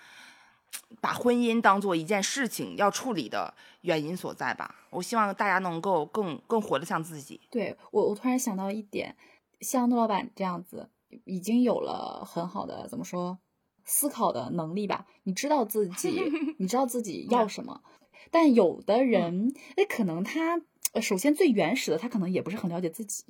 [1.00, 4.76] 把婚姻当做一件事情要处理的原因所在吧。
[4.90, 7.40] 我希望大家能够更更活得像自己。
[7.50, 9.16] 对我，我突然想到一点。
[9.60, 10.88] 像诺老板这样子，
[11.24, 13.38] 已经有了很好的怎么说
[13.84, 15.06] 思考的能力吧？
[15.24, 16.20] 你知道自己，
[16.58, 17.82] 你知道自己要什么。
[18.30, 20.60] 但有的人，那可能他
[21.00, 23.24] 首先最原始的，他可能也不是很了解自己，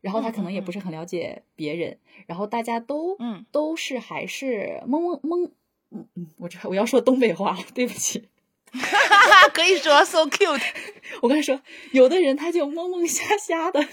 [0.00, 5.50] 然后他可能也不是很了解别人，然后大家都嗯都是还是懵懵懵，
[5.90, 8.28] 嗯嗯，我这我要说东北话了，对不起，
[9.54, 10.62] 可以说 so cute。
[11.22, 11.60] 我跟你说，
[11.92, 13.86] 有的人他就懵懵瞎瞎的。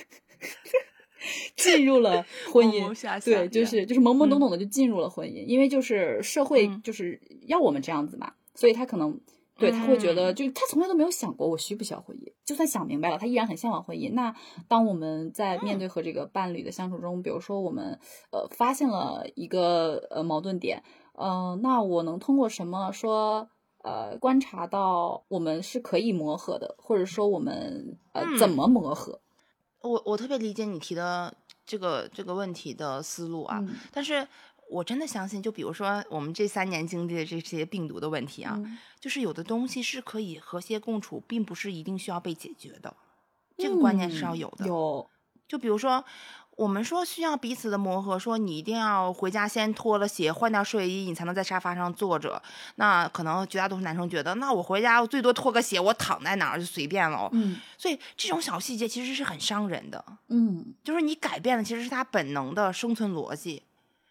[1.55, 9.19] 进入了婚 姻，对，就是就是懵懵懂懂的就进入了婚姻，因为就是社会就是要我们这样子嘛，所以他可能
[9.58, 14.13] 对他会觉得，就他从来都没有想过我需不需要婚姻，就算想明白了，他依然很向往婚姻。
[14.13, 14.34] 那
[14.69, 17.99] 当我们在面对和这个伴侣的相处中，比如说我们
[18.32, 20.82] 呃发现了一个呃矛盾点，
[21.17, 23.49] 嗯，那我能通过什么说
[23.84, 29.19] 呃观察到我们是可以磨合的，或者说我们呃怎么磨合？
[29.82, 31.34] 我我特别理解你提的
[31.65, 34.28] 这个这个问题的思路啊，但是
[34.70, 38.60] 我真的相信，就比如说我们这三年经历的这些病毒的问题啊，
[39.00, 42.96] 就是有的东西是可以和谐共处，并不是一定需要被解决的，
[43.58, 44.65] 这个观念是要有的。
[44.65, 45.10] 有，
[45.48, 46.04] 就比如说。
[46.60, 52.41] 我们说需要彼此的磨合，说你一定要回家先脱了鞋，换掉睡衣，你才能在沙发上坐着。
[52.76, 57.30] 那可能绝大多数男生觉得，那我回家最多脱个鞋，我躺在哪儿就随便了。
[57.32, 60.04] 嗯，所以这种小细节其实是很伤人的。
[60.28, 63.63] 嗯，就是你改变的其实是他本能的生存逻辑。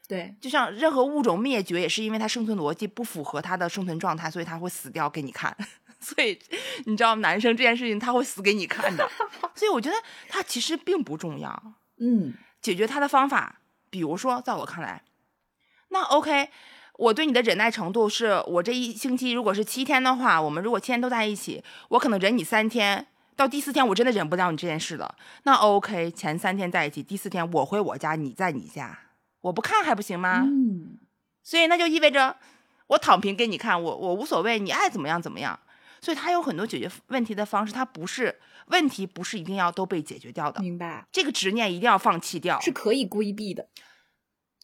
[0.08, 5.54] 对，就像任何物种灭绝也是因为它生存逻辑不符合它的生存状态，所以它会死掉给你看。
[6.00, 6.38] 所以
[6.86, 9.06] 你知道，男生这件事情他会死给你看的。
[9.54, 9.96] 所以我觉得
[10.30, 11.62] 他其实并不重要。
[12.00, 15.02] 嗯，解决他的方法，比如说，在我看来，
[15.88, 16.50] 那 OK，
[16.94, 23.06] 我对你的忍耐程度是，我这一星期如果是七天的话，我们如果七天都在一起，我可能忍你三天，
[23.36, 25.14] 到第四天我真的忍不了你这件事了。
[25.44, 28.98] 那 OK，前三天在一起，第四天我回我家，你在你家，
[29.40, 30.42] 我不看还不行吗？
[30.44, 30.98] 嗯，
[31.42, 32.36] 所以那就意味着
[32.88, 35.58] 我躺平给你看，我我无所谓，你爱怎么样怎么样。
[36.00, 38.38] 所以他有很多解决问题的方式，他不是
[38.70, 40.60] 问题，不是一定要都被解决掉的。
[40.60, 43.68] 明白，这个执念一定要放弃掉，是可以规避的。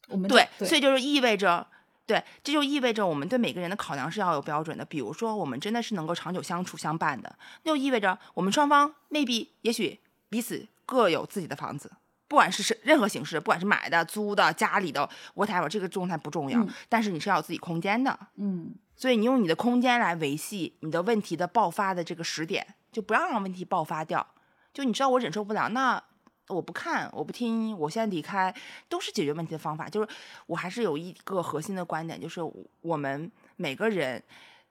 [0.09, 1.67] 我们对，所以就是意味着，
[2.07, 4.85] 对，这就意味着我们对每个人的考量是要有标准的。
[4.85, 11.91] 比如说，我们真的是能够长久相处相伴的，那就意味着我们双方 maybe 也许彼此各有自己的房子，
[12.29, 18.19] 不管是是任何形式，不管是买的、租的、家里的，whatever，这个状态不重要，但是你是要有自己空间的。
[18.37, 18.75] 嗯。
[18.97, 24.27] 所以你用你的空间来维系你的问题的爆发的这个时点，就不要让问题爆发掉。
[24.73, 26.03] 就你知道我忍受不了，那
[26.49, 28.55] 我不看，我不听，我现在离开，
[28.89, 29.89] 都是解决问题的方法。
[29.89, 30.09] 就是
[30.47, 32.41] 我还是有一个核心的观点，就是
[32.81, 34.23] 我们每个人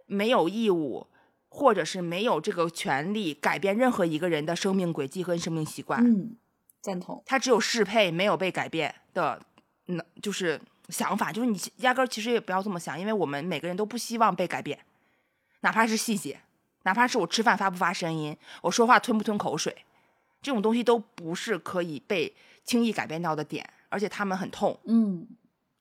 [0.07, 1.05] 没有义务，
[1.49, 6.03] 或者是没有这个权利改变任何一个人的生命轨迹和生命习惯。
[6.03, 6.37] 嗯，
[6.81, 7.21] 赞同。
[7.25, 9.39] 他只有适配，没有被改变的，
[9.85, 10.59] 那就是。
[10.89, 14.77] 想法就是你压根儿其实也不要这么想，因为我们每个人都不希望被改变，
[15.61, 16.41] 哪怕是细节，
[16.83, 19.75] 哪怕是我吃饭发不发声音，我说话吞不吞口水，
[20.41, 24.79] 这种东西都不是可以被轻易改变到的点，而且他们很痛。
[24.85, 25.27] 嗯，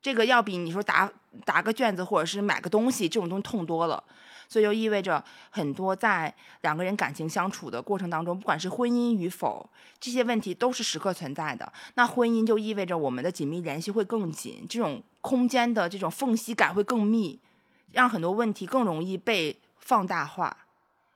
[0.01, 1.11] 这个要比你说答
[1.45, 4.03] 答个卷子或者是买个东西这种东西痛多了。
[4.49, 9.67] 所以就意味着很多在两个人感情相处的过程当中，不管是婚姻与否，
[9.99, 11.73] 这些问题都是时刻存在的。
[11.95, 17.41] 那婚姻就意味着我们的紧密联系会更紧，这种空间的这种缝隙感会更密，
[17.93, 20.62] 让很多问题更容易被放大化。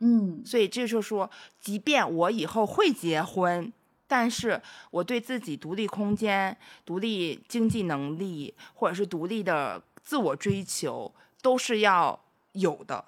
[0.01, 1.31] 嗯，所以这就是说，
[1.61, 3.73] 即便我以后会结婚，
[4.07, 12.21] 但是我对自己独立空间、独立经济能力，或者是独立的自我追求，都是要
[12.53, 13.05] 有的。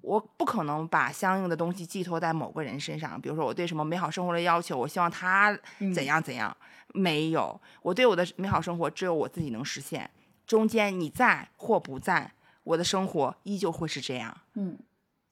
[0.00, 5.52] 我不可能把相应的东西寄托在某个人身上，比如说我对什么美好生活的要求，我希望他
[5.94, 6.56] 怎样怎样，
[6.94, 7.60] 没有。
[7.82, 10.08] 我对我的美好生活只有我自己能实现，
[10.46, 12.32] 中间你在或不在，
[12.64, 14.34] 我的生活依旧会是这样。
[14.54, 14.78] 嗯，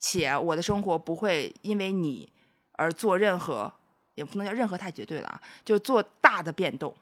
[0.07, 2.31] 且我的生活不会因为你
[2.73, 3.73] 而做任何，
[4.15, 6.95] 也不能叫任何太绝对了啊，就做大的变动。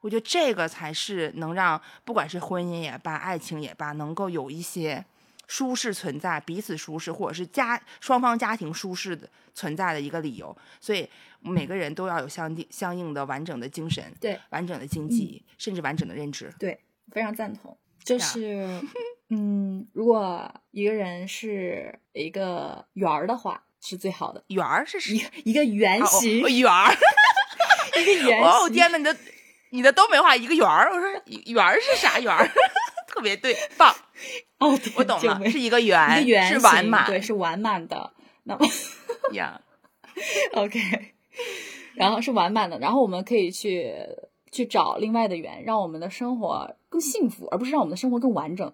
[0.00, 5.04] 我觉得这个才是能让不管是婚姻也罢，爱情也罢，能够有一些。
[5.48, 10.56] 舒适存在，彼此舒适，或者是家双方家庭舒适的存在的一个理由。
[10.80, 16.52] 所以每个人都要有相应相应的完整的精神，对，完整的经济，甚至完整的认知。
[16.58, 16.80] 对，
[17.12, 17.78] 非常赞同。
[18.02, 18.66] 就是，
[19.28, 24.44] 嗯，如果一个人是一个圆儿的话，是最好的。
[24.48, 26.94] 圆儿是一一个圆形圆儿，
[28.00, 28.40] 一个圆。
[28.44, 29.16] 哦天呐，你的
[29.70, 31.10] 你的东北话一个圆儿，我说
[31.46, 32.48] 圆儿是啥圆儿？
[33.08, 33.94] 特别对，棒。
[34.58, 38.12] 哦，我懂了，是一个圆，是完满，对，是完满的。
[38.44, 38.66] 那么
[39.32, 39.60] 呀
[40.54, 40.78] ，OK，
[41.94, 43.92] 然后是完满的，然后我们可以去
[44.52, 48.72] 去找另外的圆，让我们的生活更幸福，而不是让我们的生活更完整。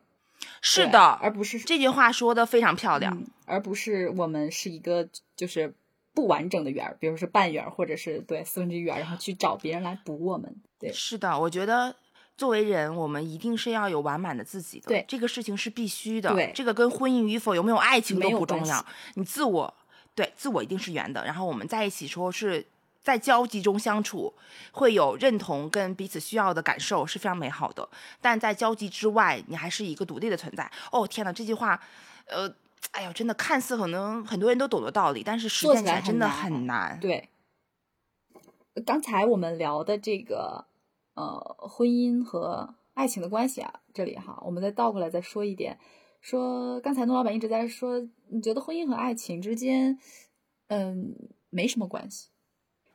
[0.63, 5.07] 是的，而不是这句话说的非常漂亮，而不是我们是一个
[5.37, 5.75] 就是
[6.15, 10.57] 不完整的圆，比如说半圆或者是对四分之一圆，然后去找别人来补我们。
[10.79, 11.95] 对，是的，我觉得。
[12.35, 16.33] 作为人，我们一定是要有完满的自己的，对这个事情是必须的。
[16.33, 18.85] 对，这个跟婚姻与否、有没有爱情都不重要。
[19.15, 19.73] 你自我，
[20.15, 21.23] 对自我一定是圆的。
[21.27, 22.67] 然后我们在一起时候是
[23.03, 24.33] 在交集中相处，
[24.73, 27.89] 会有认同跟彼此需要的感受是非常美好的。
[28.21, 30.71] 但在交集之外，你还是一个独立的存在。
[30.91, 31.81] 哦天哪，这句话，
[32.27, 32.55] 呃，
[32.93, 36.99] 哎呀，真的看似可能很多人都懂的道理，但是实践起来真的很难。
[37.01, 37.29] 对，
[38.87, 40.67] 刚才我们聊的这个。
[41.15, 41.39] 呃，
[41.69, 45.79] 婚姻和爱情的关系啊，这里哈，我们再倒过来再说一点，
[46.23, 48.01] 说刚才诺老板一直在说，
[48.31, 49.99] 你觉得婚姻和爱情之间，
[50.69, 51.15] 嗯，
[51.51, 52.32] 没什么关系。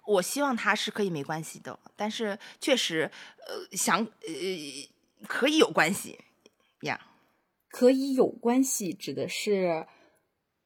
[0.08, 3.12] 我希望他是可以没关系的，但是确实，
[3.46, 6.18] 呃，想呃可以有关系
[6.82, 7.00] 呀，
[7.70, 9.86] 可以有关系，指的是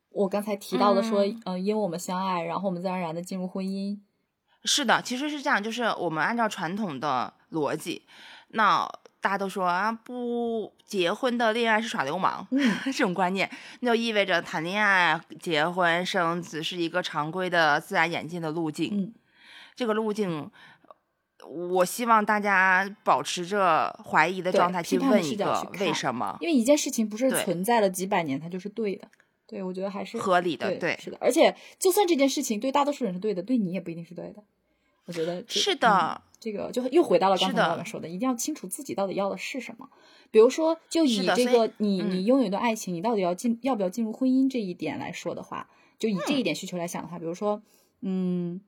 [0.10, 4.00] 我刚才提到的说，嗯，因为我们相爱，然后我们自然而然的进入婚姻。
[4.64, 8.04] 是的，其实是这样，就是我们按照传统的逻辑，
[8.50, 8.88] 那
[9.20, 12.46] 大家都说啊，不结婚的恋爱是耍流氓，
[12.86, 18.90] 这种观念，那就意味着谈恋爱、结婚、生子是一个常规的自然演进的路径。
[18.94, 19.14] 嗯，
[19.82, 20.48] 这个路径，
[21.50, 26.38] 我希望大家保持着怀疑的状态去问一个为什么？
[26.40, 29.08] 因为一件事情不是存在了几百年，它就是对的。
[29.48, 30.78] 对，我觉得还是合理的。
[30.78, 31.18] 对，是的。
[31.20, 34.44] 而且，就算这件事情对大多数人是对的，对你也不一定是对的。
[35.06, 36.22] 我觉得是的。
[36.40, 39.90] 这个就又回到了刚才我们说的，一定要清楚自己到底要的是什么。
[40.30, 45.68] 比如说，就以这个你你拥有一段爱情，你到底要进要不要进入婚姻这一点来说的话，
[45.98, 47.64] 就以这一点需求来想的话，比如说，
[48.02, 48.62] 嗯，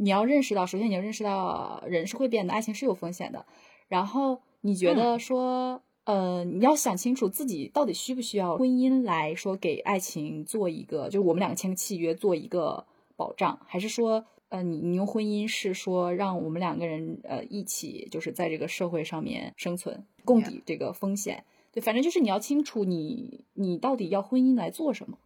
[0.00, 3.46] 你要认识到，首先你要认识到人是会变的，爱情是有风险的。
[3.88, 5.82] 然后你觉得说。
[6.04, 12.84] 呃，你要想清楚自己到底需不需要婚姻来说给爱情做一个，就是我们两个签个契约做一个
[13.14, 21.44] 保障，还是说，呃，你你用婚姻是说让我们两个人呃一起就是在这个社会上面生存，共抵这个风险？
[21.70, 25.18] 对，反正就是你要清楚你你到底要婚姻来做什么。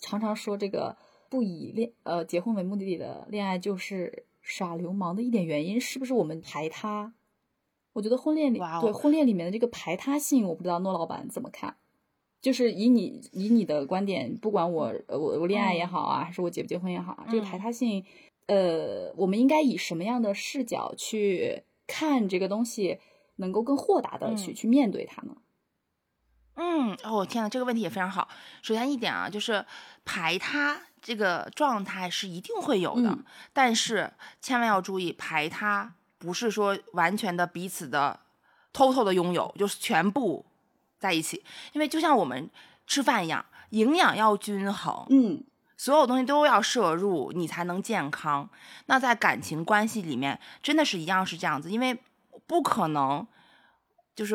[0.00, 0.96] 常常说这个
[1.28, 7.12] 不以恋呃结婚为目的的恋爱就是耍流氓的一点原因，是不是我们排他？
[7.92, 11.76] 我觉得婚恋里对婚恋里面的这个排他性，我不知道诺老板怎么看。
[12.40, 18.04] 就是以你以你的观点，不管我我我恋爱也好啊，还是我结不结婚也好啊，这个排他性，
[18.46, 23.00] 呃，我们应该以什么样的视角去看这个东西，
[23.36, 25.36] 能够更豁达的去去面对它呢？
[26.54, 28.28] 嗯，哦天呐，这个问题也非常好。
[28.62, 29.66] 首先一点啊，就是
[30.04, 33.18] 排他这个状态是一定会有的，
[33.52, 35.94] 但是千万要注意排他。
[36.18, 38.18] 不是说完全的彼此的
[38.72, 40.44] 偷偷的拥有，就是全部
[40.98, 41.44] 在一起。
[41.72, 42.50] 因为就像我们
[42.88, 45.44] 吃饭一样，营养要均衡，嗯，
[45.76, 48.50] 所有东西都要摄入，你才能健康。
[48.86, 51.96] 那在感情关系里面，真的是一样是这样子，因为
[52.48, 53.24] 不可能
[54.16, 54.34] 就是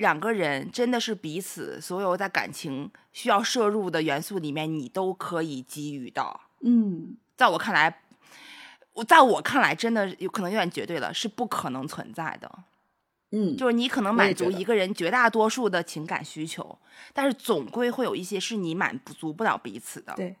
[0.00, 6.40] 两个人真的是彼此所有在感情需要摄入的元素里面，你都可以给予的。
[6.62, 8.02] 嗯，在我看来。
[8.92, 12.50] 我在我看来，真的有可能有点绝对了，是不可能存在的。
[13.30, 16.76] 嗯，就是你可能满足一个人绝大多数的情感需求，
[17.14, 20.12] 但是总归会有一些是你满足不了彼此的。
[20.16, 20.36] 对。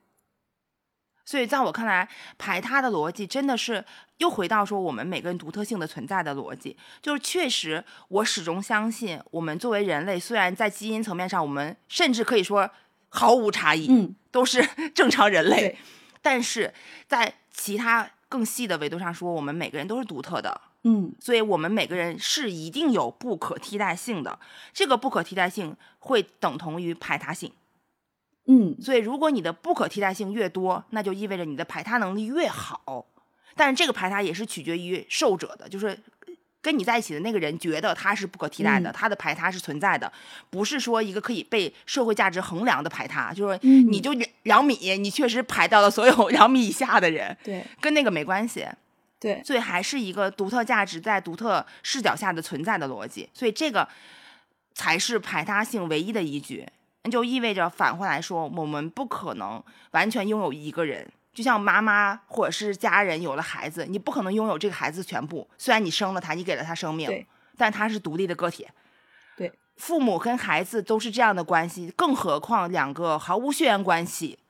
[1.30, 2.08] 所以在我看来，
[2.38, 3.84] 排他的逻辑真的是
[4.18, 6.76] 又回到说我们每个人独特性的存在的逻辑。
[7.00, 12.68] 就是确实，我始终相信，我们作为人类，虽然在基因层面上，我们甚至可以说
[13.10, 14.60] 毫无差异，嗯，都是
[14.92, 15.78] 正常人类，
[16.20, 16.74] 但是
[17.06, 18.10] 在其他。
[18.30, 24.38] 更细的维度上说，我们每个人都是独特的，嗯，所以我们每个人是一定有不可替代性的。
[24.72, 27.50] 这个不可替代性会等同于排他性，
[28.52, 33.06] 嗯，所以如果你的不可替代性越多，那就意味着你的排他能力越好。
[33.54, 35.96] 但是这个排他也是取决于受者的，就是
[36.60, 40.10] 跟你在一起的那个人觉得他是不可替代的，他的排他是存在的，
[40.50, 44.10] 不是说一个可以被社会价值衡量的排他，就是说你就
[44.42, 48.66] 两米，你确实排到了所有两米以下的人，对，跟那个没关系，
[49.20, 53.86] 对，所以还是一个独特价值在独特视角下的存在的逻辑，所以这个
[54.74, 56.66] 才是排他性唯一的依据，
[57.02, 61.10] 那就意味着反过来说，我们不可能完全拥有一个人。
[61.32, 65.48] 就像妈妈或者是家人有了孩子，你不可能拥有这个孩子全部。
[65.56, 67.24] 虽然你生了他，你给了他生命，
[67.56, 68.66] 但他是独立的个体。
[69.36, 74.40] 对，父母跟孩子都是这样的关系，更何况两个毫无血缘关系、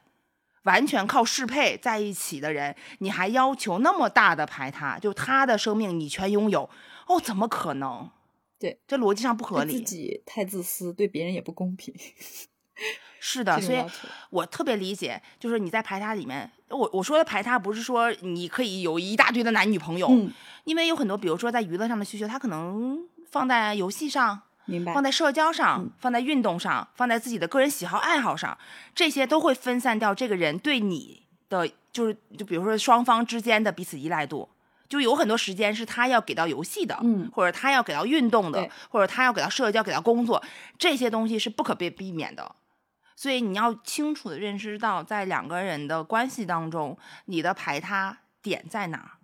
[0.62, 6.68] 完全靠适配在一起的人，你还要求那么大的排他，就他的生命你全拥有？
[7.06, 8.10] 哦，怎么可能？
[8.60, 9.72] 对，这逻辑上不合理。
[9.72, 11.92] 自己太自私，对别人也不公平。
[13.22, 13.82] 是的，所以
[14.30, 20.10] 我特别理解，就是你在排他里面，我我说的排他不是说你可以有一大堆的男女朋友，
[20.64, 22.98] 因为有很多，比如说在娱乐上的需求，他可能
[23.30, 28.56] 放在游戏上，明白，放在社交上，放在运动上，放在自己的个人喜好爱好上，
[28.94, 34.48] 这些都会分散掉这个人对你的，就是就比如说双方之间的彼此依赖度，
[34.90, 40.42] 就有很多时间是他要给到游戏的，嗯，或者他要给到运动的，或者他要给到社交、给到工作，
[40.76, 42.56] 这些东西是不可被避免的。
[43.14, 49.18] 所以你要清楚的认识到，在两个人的关系当中，你的排他点在哪？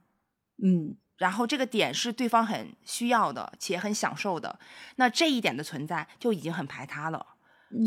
[0.63, 4.61] 嗯，然后这个点是对方很需要的且很享受的，
[4.97, 7.27] 那这一点的存在就已经很排他了。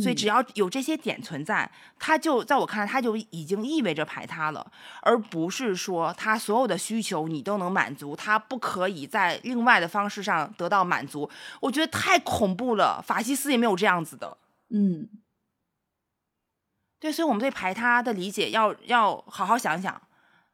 [0.02, 4.72] 所以只要有这些点存在，它就在我看来，它就已经意味着排他了，
[5.02, 11.30] 而不是说他所有的需求你都能满足，他不可以在另外的方式上得到满足。
[11.62, 14.38] 我觉得太恐怖了，法西斯也没有这样子的。
[14.70, 15.08] 嗯。
[17.00, 20.02] 对，所以，我们对排他的理解要要好好想想，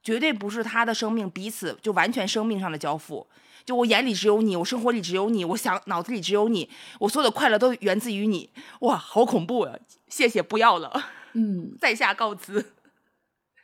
[0.03, 3.25] 绝对不是他的生命彼此就完全生命上的交付。
[3.65, 8.51] 就我眼里只有你，我生活里只有你，我想脑子里只有你，我所有的快乐都源自于你。
[8.81, 9.79] 哇，好恐怖呀！
[10.07, 11.11] 谢谢，不要了。
[11.33, 12.73] 嗯， 在下告辞。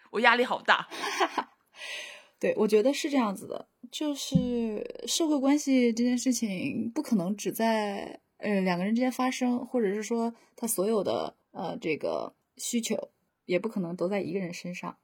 [0.10, 0.90] 我压力好大。
[2.40, 12.34] 对，我觉得是这样子的，就是社会关系这件事情不可能只在呃两个人之间发生，或者是说他所有的呃这个。
[12.58, 13.10] 需求
[13.46, 14.96] 也不可能都在一个人身上，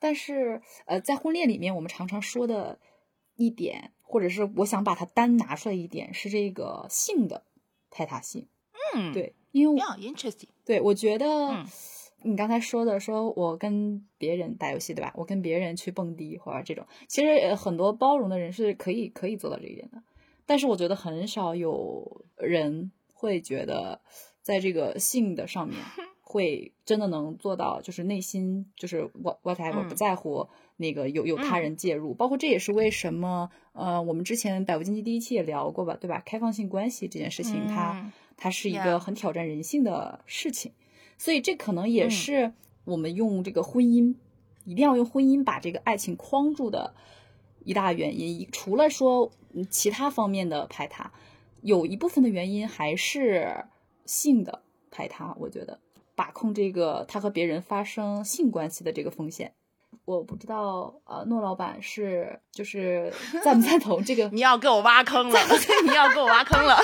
[0.00, 2.80] 但是呃，在婚恋里面，我们常常说的
[3.36, 7.42] 一点，或者是我想把它单拿出来一点，是这个性的
[7.90, 8.46] 排他性。
[8.94, 10.48] 嗯，对，因为 interesting。
[10.64, 11.64] 对，我觉得
[12.22, 15.12] 你刚才说的，说我跟别人打游戏，对吧？
[15.16, 20.02] 我跟别人去蹦迪或者这种，其实很多包容的人是可以可以做到这一点的，
[20.46, 24.00] 但是我觉得很少有人会觉得
[24.40, 25.78] 在这个性的上面。
[26.28, 36.22] 会真的能做到，就是内心就是 what whatever 不在乎那个有有他人介入，包括这也是为什么呃我们之前百无禁忌第一期也聊过吧，对吧？
[36.24, 40.72] 开放性关系这件事情，它它是一个很挑战人性的事情，
[41.18, 42.52] 所以这可能也是
[42.84, 44.14] 我们用这个婚姻
[44.64, 46.94] 一定要用婚姻把这个爱情框住的
[47.64, 48.48] 一大原因。
[48.52, 49.32] 除了说
[49.70, 51.12] 其他方面的排他，
[51.62, 53.64] 有一部分的原因还是
[54.04, 55.80] 性的排他，我觉得。
[56.14, 59.52] 把控这个他和别人发生性关系的这个风险，
[60.06, 63.12] 我不知道呃，诺老板是就是
[63.44, 64.26] 赞不赞同这个？
[64.32, 65.38] 你要给我挖坑了，
[65.84, 66.78] 你要给我挖坑了。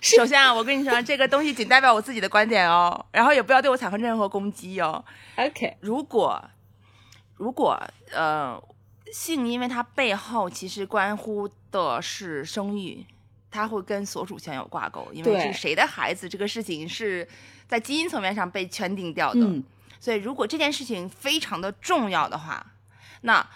[0.00, 5.04] 首先啊，我跟你说，这个东西仅代表我自己的观点哦，然后也不要对我产生任何攻击哦。
[5.36, 6.42] OK，如果
[7.36, 7.80] 如果
[8.12, 8.60] 呃，
[9.12, 13.06] 性，因为它背后其实关乎的是生育。
[13.48, 17.26] 它会跟所属权有挂钩，因为是谁的孩子这个事情是
[17.66, 19.40] 在基因层面上被圈定掉的。
[19.40, 19.64] 嗯，
[19.98, 22.64] 所以如果这件事情非常的重要的话，
[23.22, 23.46] 那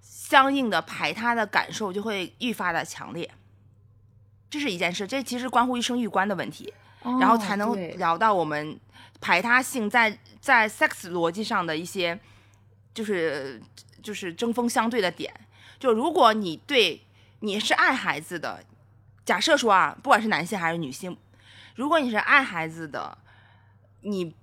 [0.00, 3.30] 相应的排他的感受就会愈发的强烈。
[4.48, 6.72] 这是一件事，这其实关乎于生育观的问题，
[7.02, 8.78] 然后才能聊到我们
[9.20, 12.18] 排他性在在 sex 逻辑上的一些，
[12.92, 13.62] 就是
[14.02, 15.32] 就是针锋相对的点。
[15.78, 17.00] 就如果你对
[17.40, 18.64] 你是爱孩子的。
[19.22, 21.16] 假设说啊，不管是男性还是女性，
[21.76, 23.16] 如果你是爱孩子的，
[24.00, 24.34] 你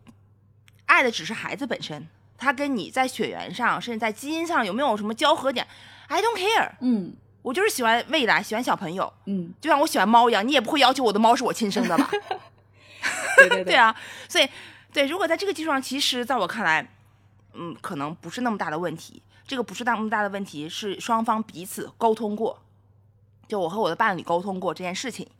[0.88, 2.08] 爱的只是孩子本身，
[2.38, 5.66] 他跟你在血缘上，甚至在基因上有没有什么交合点
[6.08, 6.72] ？I don't care。
[6.82, 7.14] 嗯，
[7.44, 9.14] 我就是喜欢未来，喜欢小朋友。
[9.26, 12.10] 嗯，就像我喜欢猫一样，你也不会要求我的猫是我亲生的吧？
[13.38, 13.96] 对对对啊，
[14.28, 14.50] 所以
[14.92, 16.90] 对，如果在这个基础上，其实在我看来，
[17.54, 19.22] 嗯，可能不是那么大的问题。
[19.46, 22.62] 这个不是那么大的问题，是双方彼此沟通过。
[23.48, 25.32] 就我和我的伴侣沟通过这件事情，对，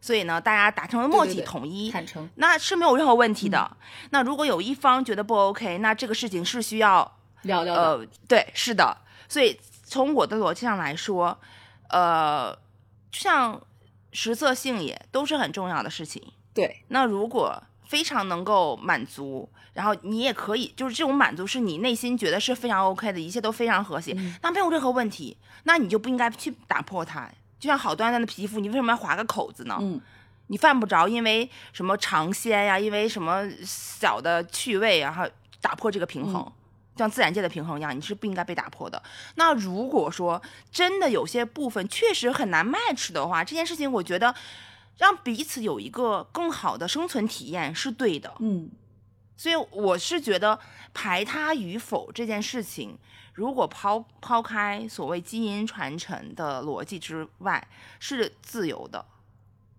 [0.00, 3.76] 所以呢，大家达成了默契，统一坦诚，那是没有任何问题的。
[4.10, 8.96] 那如果有一方觉得不 OK，那这个事情是需要聊聊呃，对，是的。
[9.28, 11.38] 所以从我的逻辑上来说，
[11.90, 12.56] 呃，
[13.12, 13.60] 像
[14.12, 16.22] 食色性也都是很重要的事情。
[16.54, 27.30] 对，那如果非常能够满足，然后你也可以，就是这种满足是你内心觉得是非常 OK 的，一切都非常和谐，那没有任何问题，那你就不应该去打破它。
[27.58, 29.78] 就像好端端的皮肤，你为什么要划个口子呢？
[29.80, 30.00] 嗯，
[30.48, 35.24] 你犯不着因为什么尝鲜呀，因为什么小的趣味，然后
[35.60, 36.50] 打破这个平衡，
[36.96, 39.02] 像自然界的平衡一样，你是不应该被打破的。
[39.34, 40.40] 那如果说
[40.70, 44.34] 真的有些部分确实很难 match 的话，这件事情我觉得。
[44.98, 48.68] 让彼此有一个更好的生存体验是对的，嗯，
[49.36, 50.58] 所以我是觉得
[50.92, 52.98] 排他与否这件事情，
[53.38, 57.68] 如果抛抛开所谓基因传承的逻辑之外，
[58.00, 59.04] 是自由的。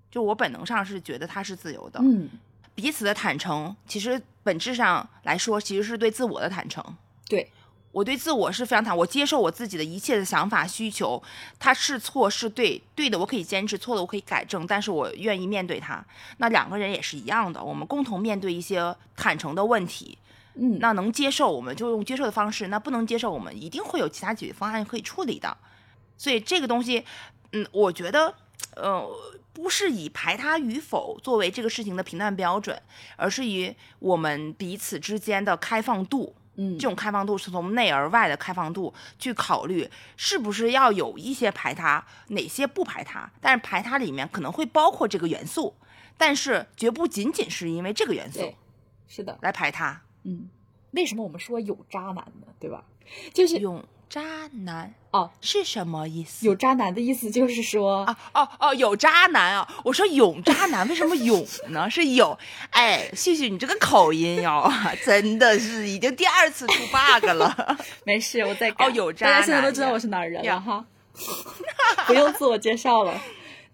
[0.10, 2.30] 就我本能上是觉得它是自由的，嗯，
[2.74, 6.82] 彼此的坦诚，其实本质上来说，其实是对自我的坦诚，
[7.28, 7.52] 对。
[7.92, 11.22] 我对自我是非常坦，我接受我自己的一切的想法需求，
[11.58, 16.06] 它是错是对，对的我可以坚持，错的我可以改正，但是我愿意面对它。
[16.38, 20.16] 那两个人也是一样的，我们共同面对一些坦诚的问题，
[20.60, 25.58] 嗯，那能接受我们就用接受的方式，那不能接受我们一定会有其他解决方案可以处理的。
[26.18, 27.06] 所以这个东西，
[27.54, 28.34] 嗯，我觉得，
[28.76, 29.08] 呃，
[29.54, 32.82] 不是以排他与否作为这个事情的评判标准，
[33.16, 36.36] 而是以我们彼此之间的开放度。
[36.56, 43.32] 嗯，这种开放度是从内而外的开放度去考虑，是不是要有一些排他，哪些不排他？
[43.40, 45.74] 但是排他里面可能会包括这个元素，
[46.18, 48.54] 但是绝不仅仅是因为这个元素，
[49.08, 50.02] 是的，来排他。
[50.30, 50.50] 嗯，
[50.92, 52.48] 为什么我们说有渣男呢？
[52.60, 52.84] 对吧？
[53.34, 53.84] 就是有。
[54.10, 56.44] 渣男哦，是什么意思？
[56.44, 59.76] 有渣男的意思就是说啊，哦哦，有渣男啊！
[59.86, 61.88] 我说有渣男，为什么有呢？
[61.92, 62.36] 是有，
[62.72, 64.68] 哎，旭旭，你这个口音哟，
[65.06, 67.78] 真的是已经第二次出 bug 了。
[68.04, 68.88] 没事，我在改。
[68.88, 70.84] 哦，有渣男，大家现在都知道我是哪儿人了哈，
[72.08, 73.22] 不用自我介绍了。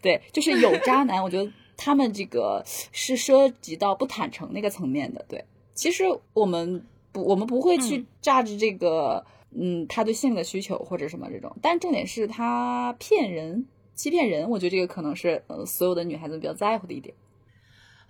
[0.02, 5.24] 对，就是有渣男，我觉得他们这个是涉及到不坦诚那个层面的。
[5.30, 5.46] 对，
[5.76, 9.24] 其实我们不，我们不会去榨着这个。
[9.58, 17.16] 嗯，他对性的需求或者什么这种，但重点是他骗人、欺骗人，我觉得这个可能是呃所有的女孩子比较在乎的一点。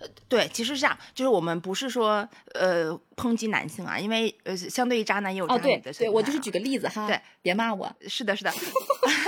[0.00, 5.92] 呃，对，其实是这样，就是我们不是说呃抨击男性啊，因为呃相对于渣男也有渣女的。
[5.92, 7.88] 对，对我就是举个例子哈，对，别骂我。
[8.08, 8.52] 是的，是的。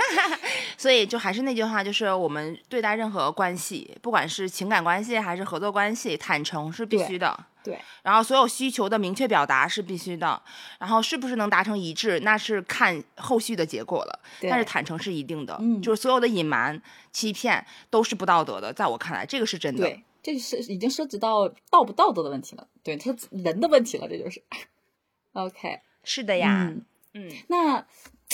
[0.77, 7.45] 所以就还是那句话，就是我们对待任何关系，不管是情感关系还是合作关系，坦诚是必须的。
[7.69, 10.41] 对，然后所有需求的明确表达是必须的，
[10.79, 14.19] 然后是不是能达成一致，那是看后续的结果了。
[14.41, 19.83] 但是坦诚是一定的，嗯，就是所有的隐瞒、欺骗都是不道德的，在我看来，这个是真的。
[19.83, 24.43] 对，这是已经涉及到道不道德的问题了，对他人的问题了，这就是。
[25.33, 27.85] OK，是的呀，嗯嗯，那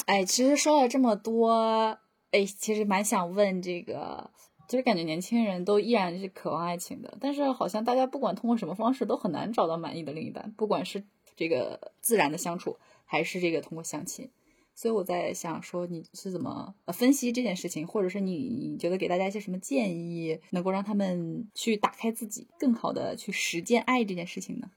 [0.05, 1.97] 哎，其实说了这么多，
[2.31, 4.31] 哎，其实蛮想问这个。
[4.67, 11.03] 其实感觉年轻人都依然是渴望爱情的，但是好像大家不管通过什么方式都很难找到满意的另一半，不管是
[11.35, 14.29] 这个自然的相处，还是这个通过相亲。
[14.73, 24.69] 所以我在想说，你是怎么分析这件事情，或者是你你觉得给大家一些什么建议，能够让他们去打开自己，更好的去实践爱这件事情呢？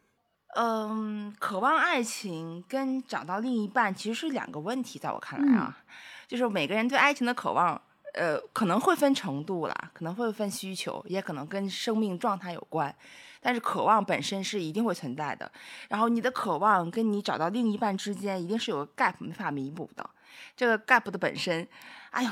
[0.55, 5.85] 嗯，渴望爱情跟找到另一半其实是两个问题，在我看来啊，
[6.29, 7.83] 就是每个人对爱情的渴望。
[8.15, 12.95] 呃，可能会分程度啦，可能会分需求，也可能跟生命状态有关。
[13.41, 15.51] 但是渴望本身是一定会存在的。
[15.89, 20.11] 然后你的渴望跟你找到另一半之间一定是有个 gap 没法弥补的。
[20.57, 21.67] 这个 gap 的本身，
[22.11, 22.31] 哎呦，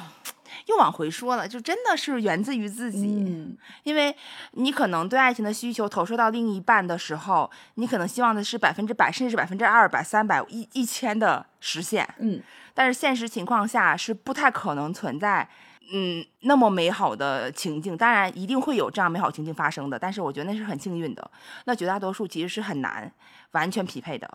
[0.67, 3.07] 又往回说了，就真的是源自于自己。
[3.07, 4.15] 嗯，因为
[4.53, 12.07] 你可能对爱情的需求投射到另一半的时候，你可能希望的是百分之百，甚至是百分之二百、三百、一一千的实现。
[12.19, 12.43] 嗯，
[12.75, 15.49] 但是现实情况下是不太可能存在。
[15.93, 21.31] 嗯，那么美好的情境，当然一定会有这样美好情境发生的，但是我觉得那是很幸运的。
[21.65, 23.13] 那绝大多数其实是很难
[23.53, 24.29] 完全匹配的。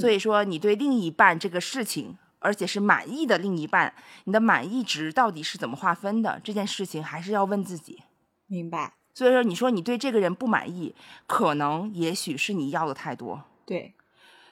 [0.00, 3.94] 所以说，你对另一半这个事情，而且是满意的另一半，
[4.24, 6.40] 你的满意值到底是怎么划分的？
[6.42, 8.02] 这件事情还是要问自己。
[8.48, 8.94] 明白。
[9.14, 10.94] 所以说，你说你对这个人不满意，
[11.26, 13.44] 可能也许是你要的太多。
[13.64, 13.94] 对。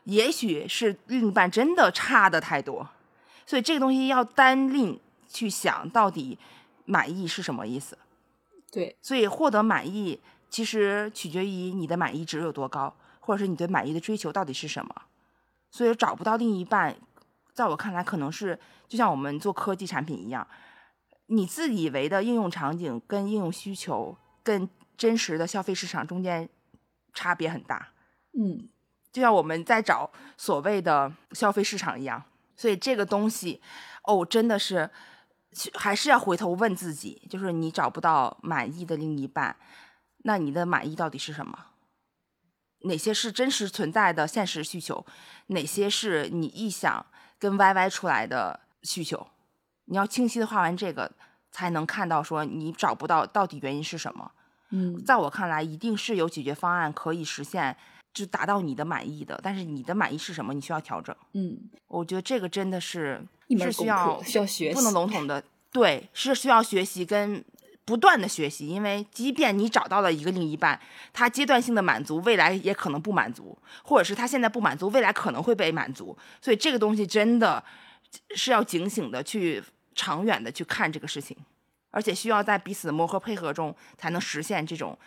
[0.05, 2.89] 也许是另一半真的差的太多。
[3.45, 5.01] 所以这个东西要单另。
[5.29, 6.39] 去想到底
[6.85, 7.99] 满意是什么意思？
[8.71, 10.21] 对，所以获得满意
[10.51, 14.95] 其实取决于你的满意值有多高，或者是你对满意的追求到底是什么。
[15.71, 16.97] 所以找不到另一半，
[17.55, 20.47] 在我看来可能是就像我们做科技产品一样，
[21.27, 26.49] 你自以为的应用场景跟应用需求跟真实的消费市场中间
[27.15, 27.89] 差别很大。
[28.39, 28.69] 嗯，
[29.13, 32.23] 就像我们在找所谓的消费市场一样，
[32.57, 33.61] 所以这个东西
[34.03, 34.91] 哦，真的是。
[35.75, 39.57] 还是要回头问自己，就是你找不到满意的另一半，
[40.19, 41.67] 那你的满意到底是什么？
[42.81, 45.05] 哪些是真实存在的现实需求？
[45.49, 47.07] 哪些是你臆想
[47.39, 49.29] 跟歪歪出来的需求？
[49.87, 51.13] 你要清晰的画完这个，
[51.51, 54.33] 才能看到说你找不到到底原因是什么。
[54.71, 57.77] 嗯，在我看来，一定是有解决方案可以实现，
[58.17, 59.39] 就达到你的满意的。
[59.43, 60.55] 但是你的满意是什么？
[60.55, 61.15] 你需要调整。
[61.35, 61.59] 嗯，
[61.89, 65.45] 我觉得这个真的是是需要需要学习，不能笼统的。
[65.71, 67.45] 对，是需要学习跟
[67.85, 70.81] 不断的学习，因为即便你找到了一个另一半，
[71.13, 76.17] 他阶段性的满足，未来也可能不满足，或者是他现在不满足，未来可能会被满足。
[76.41, 77.63] 所以这个东西真的
[78.35, 79.63] 是要警醒的去
[79.95, 81.37] 长远的去看这个事情。
[81.93, 84.99] 而且需要在彼此的磨合配合中，才能实现这种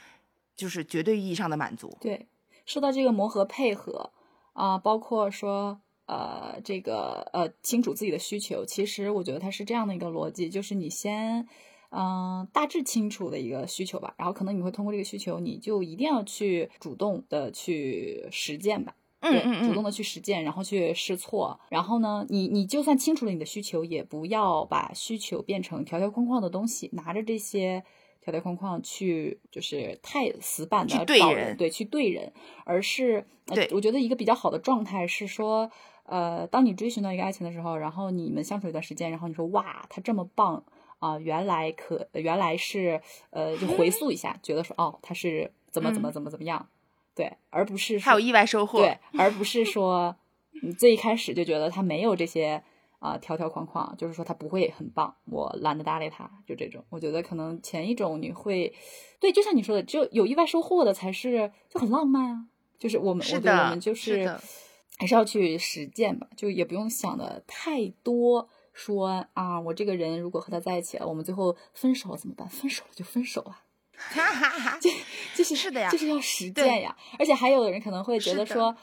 [0.55, 1.95] 就是绝对意义上的满足。
[2.01, 2.25] 对，
[2.69, 4.11] 说到这个磨合配合
[4.53, 11.47] 啊，包括说呃这个呃清楚自己的需求，其实我觉得它是这样的一个逻辑，就是你先
[11.89, 18.95] 嗯大致清楚的一个需求吧，然后可能你会通过这个需求，你就一定要去主动的去实践吧。
[19.21, 27.83] 嗯嗯主动的去实践，然后去试错，然后呢，你你就算清楚了你的需求，也不要把需求变成条条框框的东西，拿着这些
[28.29, 32.31] 条条框框去就是太死板的对人，对，去对人，
[32.65, 35.69] 而是对，我觉得一个比较好的状态是说，
[36.03, 40.63] 呃，当你追寻到一个爱情的时候，然后你们相处一段时间，然后你说哇，他这么棒
[40.99, 43.01] 啊，原来可原来是
[43.31, 46.67] 呃，就回溯一下，觉得说哦，他是怎么怎么怎么怎么样。
[47.15, 48.79] 对，而不是还有意外收获。
[48.79, 50.15] 对，而不是说
[50.61, 52.63] 你最一开始就觉得他没有这些
[52.99, 56.83] 啊条条框框，就是说他不会很棒，我懒得搭理他，就这种。
[56.89, 58.73] 我觉得可能前一种你会，
[59.19, 62.45] 对，就像你说的，就有意外收获的才是就很浪漫啊。
[62.77, 64.39] 就是我们，我觉得我们就是
[64.97, 68.47] 还是要去实践吧，就也不用想的太多。
[68.71, 72.47] 说啊，我这个人如果和他在一起了，我们最后分手了怎么办？
[72.47, 73.63] 分手了就分手啊。
[73.91, 74.89] 哈哈哈，就
[75.35, 76.95] 就是是的呀，就是要实践呀。
[77.17, 78.73] 而且还有的人可能会觉得说，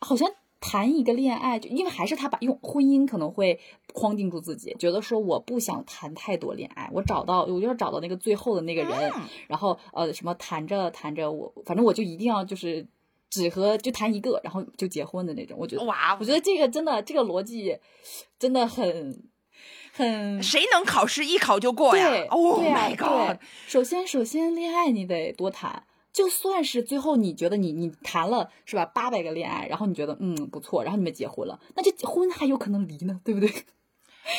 [0.00, 0.26] 好像
[0.62, 3.60] 谈一个恋爱，就因为还是他把用婚姻可能会
[3.92, 9.12] 框定住自己，觉得说我不想谈太多恋爱，我找到我就要找到那个最后的那个人，
[9.48, 12.86] 然后呃什么谈着谈着我反正我就一定要就是
[13.28, 15.58] 只和就谈一个，然后就结婚的那种。
[15.58, 17.76] 我觉得哇，我觉得这个真的这个逻辑
[18.38, 19.30] 真的很。
[19.94, 22.08] 很谁能考试一考就过呀？
[22.08, 23.36] 对，my god！
[23.66, 33.48] 首先，首先恋爱你得多谈，就算是最后你觉得你你谈了是吧八百个恋爱，然后你觉得嗯不错，然后你们结婚了，那这婚还有可能离呢，对不对？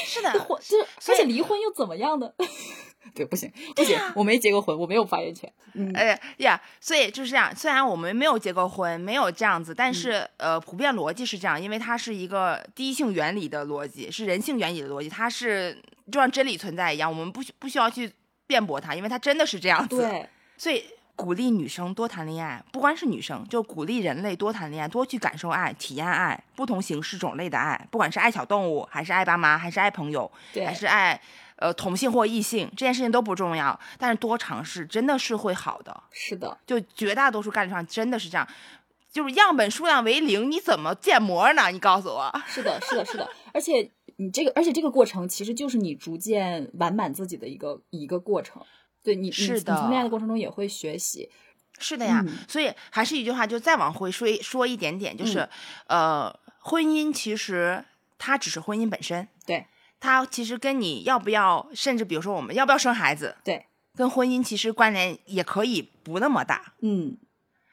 [0.06, 0.78] 是的，婚就
[1.12, 2.32] 而且离婚又怎么样呢？
[3.14, 5.52] 对，不行不行，我没结过婚，我没有发言权。
[5.74, 7.54] 嗯哎呀，所以就是这样。
[7.54, 15.78] 虽然我们没有结过婚，没有这样子，但是呃，普遍逻辑是这样，因为它是一个第一性原理的逻辑，是人性原理的逻辑，它是
[16.12, 18.10] 就像真理存在一样，我们不需不需要去
[18.48, 19.98] 辩驳它，因为它真的是这样子。
[19.98, 30.32] 对，所以鼓励女生多谈恋爱，不光是女生，就鼓励人类多谈恋爱，多去感受爱，体验爱，不同形式种类的爱，不管是爱小动物，还是爱爸妈，还是爱朋友，
[30.66, 31.22] 还是爱。
[31.58, 36.04] 呃，同性或异性这件事情都不重要，但是多尝试真的是会好的。
[36.12, 38.46] 是的，就绝大多数概率上真的是这样，
[39.10, 41.70] 就是样本数量为零，你怎么建模呢？
[41.70, 42.42] 你告诉我。
[42.48, 43.30] 是的，是的，是的。
[43.54, 48.62] 而且你这个，而且这个过程其实就是你逐渐完满自己的一个一个过程。
[49.04, 51.30] 对你，是的，你从恋爱的过程中也会学习。
[51.80, 55.48] 是的呀，所以还是一句话，就再往回说说一点点，就是
[55.88, 57.84] 呃，婚姻其实
[58.18, 59.28] 它只是婚姻本身。
[59.46, 59.68] 对。
[60.00, 67.18] 它其实跟你要不要，甚至比如说我们要不要生孩子，对，跟婚姻其实关联也可以不那么大，嗯。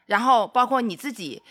[0.07, 1.43] 然后包括你自己，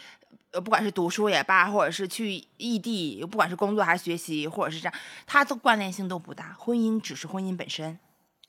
[0.52, 4.94] 呃，不管是读书也罢，或者是去异地，不管是工作还是学习，或者是这样，
[5.28, 6.56] 它的关联性都不大。
[6.58, 8.00] 婚姻只是婚姻本身，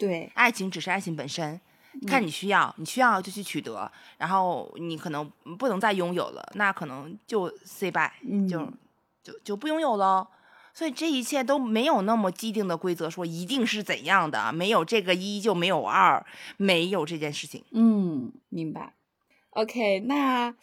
[0.00, 1.60] 对，爱情只是爱情本身，
[2.06, 8.10] 看你需要，你需要就去取得，然后你可能不能再拥有了，那可能就 say bye，
[8.48, 8.66] 就
[9.22, 10.26] 就就不拥有了。
[10.72, 16.24] 所以这一切都没有那么既定的规则，说一定是怎样的，没有这个一就没有二，
[16.56, 17.62] 没有这件事情。
[17.72, 18.94] 嗯，明白。
[19.50, 20.54] OK，那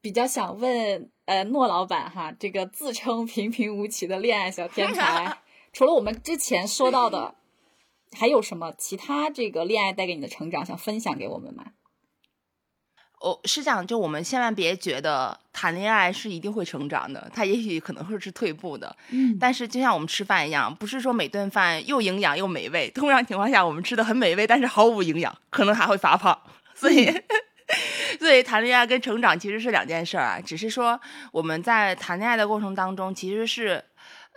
[0.00, 5.36] 比较想问，呃，诺老板哈，这个自称平平无奇的恋爱小天才，
[5.74, 7.34] 除了我们之前说到的，
[8.12, 11.64] 还有什么其他这个恋爱带给你的成长想分享给我们吗？
[13.20, 18.94] 哦，是这样，就我们千万别觉得谈恋爱是一定会成长的，它也许可能会是退步的。
[19.10, 26.40] 嗯，但是就像我们吃饭一样，不是说每顿饭又营养又美味，通常情况下我们吃的很美味，但是毫无营养，可能还会发胖。
[26.76, 27.12] 所以，
[28.20, 31.00] 所以谈恋爱跟成长其实是两件事儿啊，只是说
[31.32, 33.84] 我们在谈恋爱的过程当中，其实是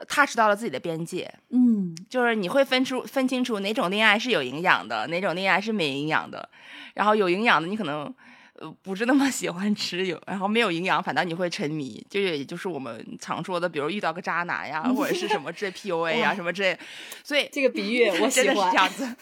[0.08, 1.32] 踏实到了自己的边界。
[1.50, 6.50] 嗯，就是你会分出分清楚哪种恋爱是有营养的，哪种恋爱是没营养的。
[6.94, 8.14] 然后有营养的，你可能
[8.60, 12.06] 呃不是那么 喜欢吃；有然后没有营养，反倒你会沉迷。
[12.10, 16.78] 就也就是我们常说的，比如遇到个渣男呀，或者是什么这 PUA 呀什么这，
[17.24, 18.32] 所以这个比喻我喜欢。
[18.32, 19.16] 真的是这样子。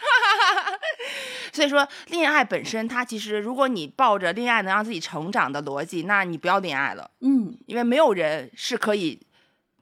[1.52, 7.10] 所以说，恋爱本身，它其实，如果你抱着恋爱能让自己成长的逻辑，那你不要恋爱了。
[7.20, 9.20] 嗯，因为没有人是可以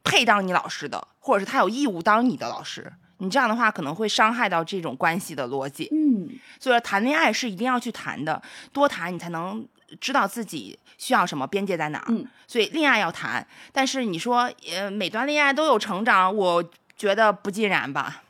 [0.05, 2.93] 配当你老师的，或者是他有义务当你的老师。
[3.21, 5.89] 你这样的话，可能会伤害到这种关系的逻辑。
[5.91, 8.41] 嗯，所以说，谈恋爱是一定要去谈的，
[8.73, 9.67] 多谈你才能
[10.01, 12.05] 知道自己需要什么，边界在哪儿。
[12.09, 16.65] 嗯，所以恋爱要谈，但是你说，呃，每段恋爱都有成长，我
[16.97, 18.23] 觉得不尽然吧。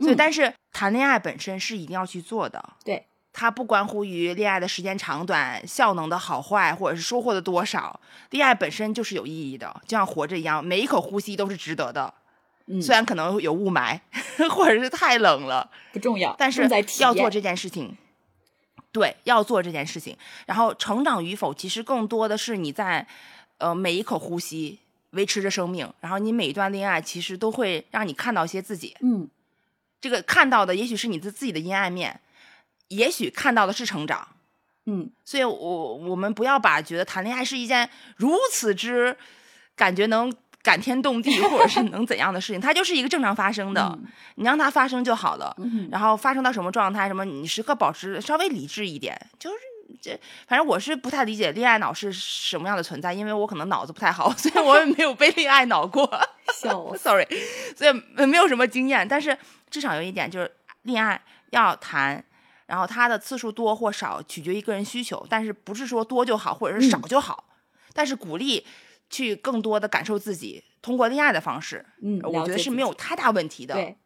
[0.00, 2.70] 所以，但是谈恋爱本身是一定要去做的。
[2.84, 7.98] 对，它不关乎于恋爱的时间长短、效能的好坏，或者是收获的多少。
[8.30, 12.12] 恋爱本身就是有意义的，就像活着一样，每一口呼吸都是值得的。
[12.66, 13.98] 嗯，虽然可能有雾霾，
[14.50, 16.68] 或者是太冷了，不重要，但是
[17.00, 17.96] 要做这件事情。
[18.92, 20.16] 对，要做这件事情。
[20.46, 23.06] 然后成长与否，其实更多的是你在
[23.58, 24.78] 呃每一口呼吸
[25.10, 28.94] 维持着生命，然后你每一段恋爱其实都会让你看到一些自己。
[29.00, 29.28] 嗯。
[30.00, 32.20] 这个看到的也许是你的自己的阴暗面，
[32.88, 34.26] 也许看到的是成长，
[34.86, 39.16] 嗯，所以我我们不要把觉得谈恋爱是一件如此之
[39.74, 43.98] 感觉能感天动地或者是 能怎样的事情，它就是一个正常发生的，
[44.34, 45.56] 你让它发生就好了，
[45.90, 49.56] 然后发生到什么状态，什么你时刻保持稍微理智一点，就是
[50.00, 56.08] 这反正我是不太理解恋爱脑是什么样的存在，因为我可能脑子不太好， 所以我也没有被恋爱脑过，
[56.54, 57.26] 笑，sorry，
[57.76, 59.36] 所以没有什么经验，但是。
[59.72, 60.52] 至少有一点就是，
[60.82, 61.18] 恋爱
[61.48, 62.22] 要谈，
[62.66, 67.48] 然后它的次数多或少取决于个人需求，但是不是说多就好，或者是少就好。
[67.92, 68.66] 但是鼓励
[69.10, 73.74] 去更多的感受自己，通过恋爱的方式，嗯，我觉得是没有太大问题的。
[73.74, 73.96] 对，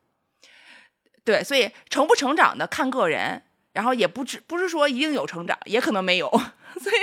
[1.25, 6.29] 对，所以成不成长的看个人，然后也不只不是说一定有成长，也可能没有。
[6.81, 6.97] 所以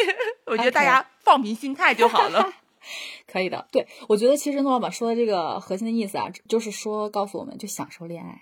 [0.46, 2.54] 我觉得大家放平心态就好了。
[3.26, 8.38] 可以的，对我觉得其实诺老板说的这个核心的意思啊，就是说告诉我们就享受恋爱。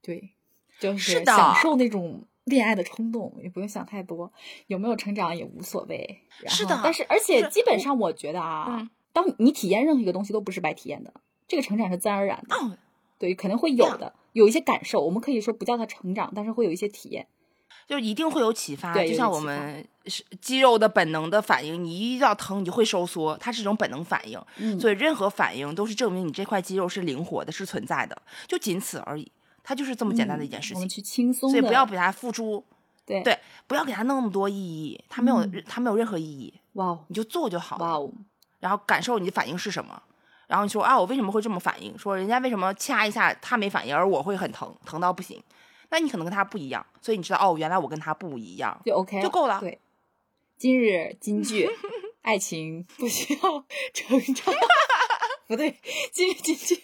[0.00, 0.36] 对，
[0.78, 4.32] 就是享受那种恋爱的冲动，也不用想太多，
[4.66, 6.22] 有没有成长也无所谓。
[6.46, 11.12] 是的，但是而且基本上我觉得啊，当你体验任何一个东西都不是白体验的，
[11.46, 12.78] 这个成长是自然而然的。
[13.18, 17.28] 对，肯定会有的，有一些感受，我们可以说不叫它成长，但是会有一些体验，
[17.86, 18.92] 就一定会有启发。
[18.92, 24.40] 对，就像我们是肌肉的本能的反应，你一遇到疼你就会收缩，它是一种本能反应。
[24.56, 29.30] 嗯，所以任何反应都是证明你这块肌肉是灵活的，是存在的，就仅此而已。
[29.62, 32.64] 它就是这么简单的一件事情，我们去轻松，所以不要给它付出，
[33.06, 36.52] 对对，不要给它那么多意义，它没有，它没有任何意义。
[36.74, 37.84] 哇，你就做就好了。
[37.84, 38.12] 哇哦，
[38.60, 40.02] 然后感受你的反应是什么，
[40.46, 41.96] 然后你说啊，我为什么会这么反应？
[41.98, 45.42] 说人家为什么掐一下他没反应，而我会很疼，疼到不行？
[45.90, 49.60] 那你可能跟他不一样，所以你知道哦，原来我跟他不一样，就 OK 就够了。
[49.60, 49.78] 对，
[50.56, 51.68] 今日金句，
[52.22, 54.54] 爱情不需要成长，
[55.46, 55.76] 不对，
[56.10, 56.82] 今日金句，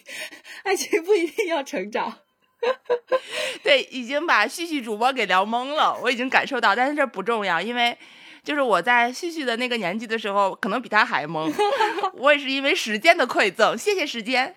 [0.63, 2.19] 爱情不一定要成长。
[3.63, 7.97] 对，已经把旭旭主播给聊懵了，我已经感受到，但是这不重要，因为
[8.43, 11.51] 就是我在旭旭的那个年纪的时候，可能比他还懵。
[12.15, 14.55] 我也是因为时间的馈赠，谢谢时间。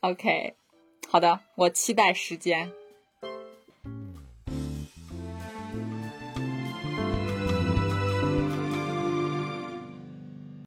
[0.00, 0.54] OK，
[1.08, 2.72] 好的，我期待时间。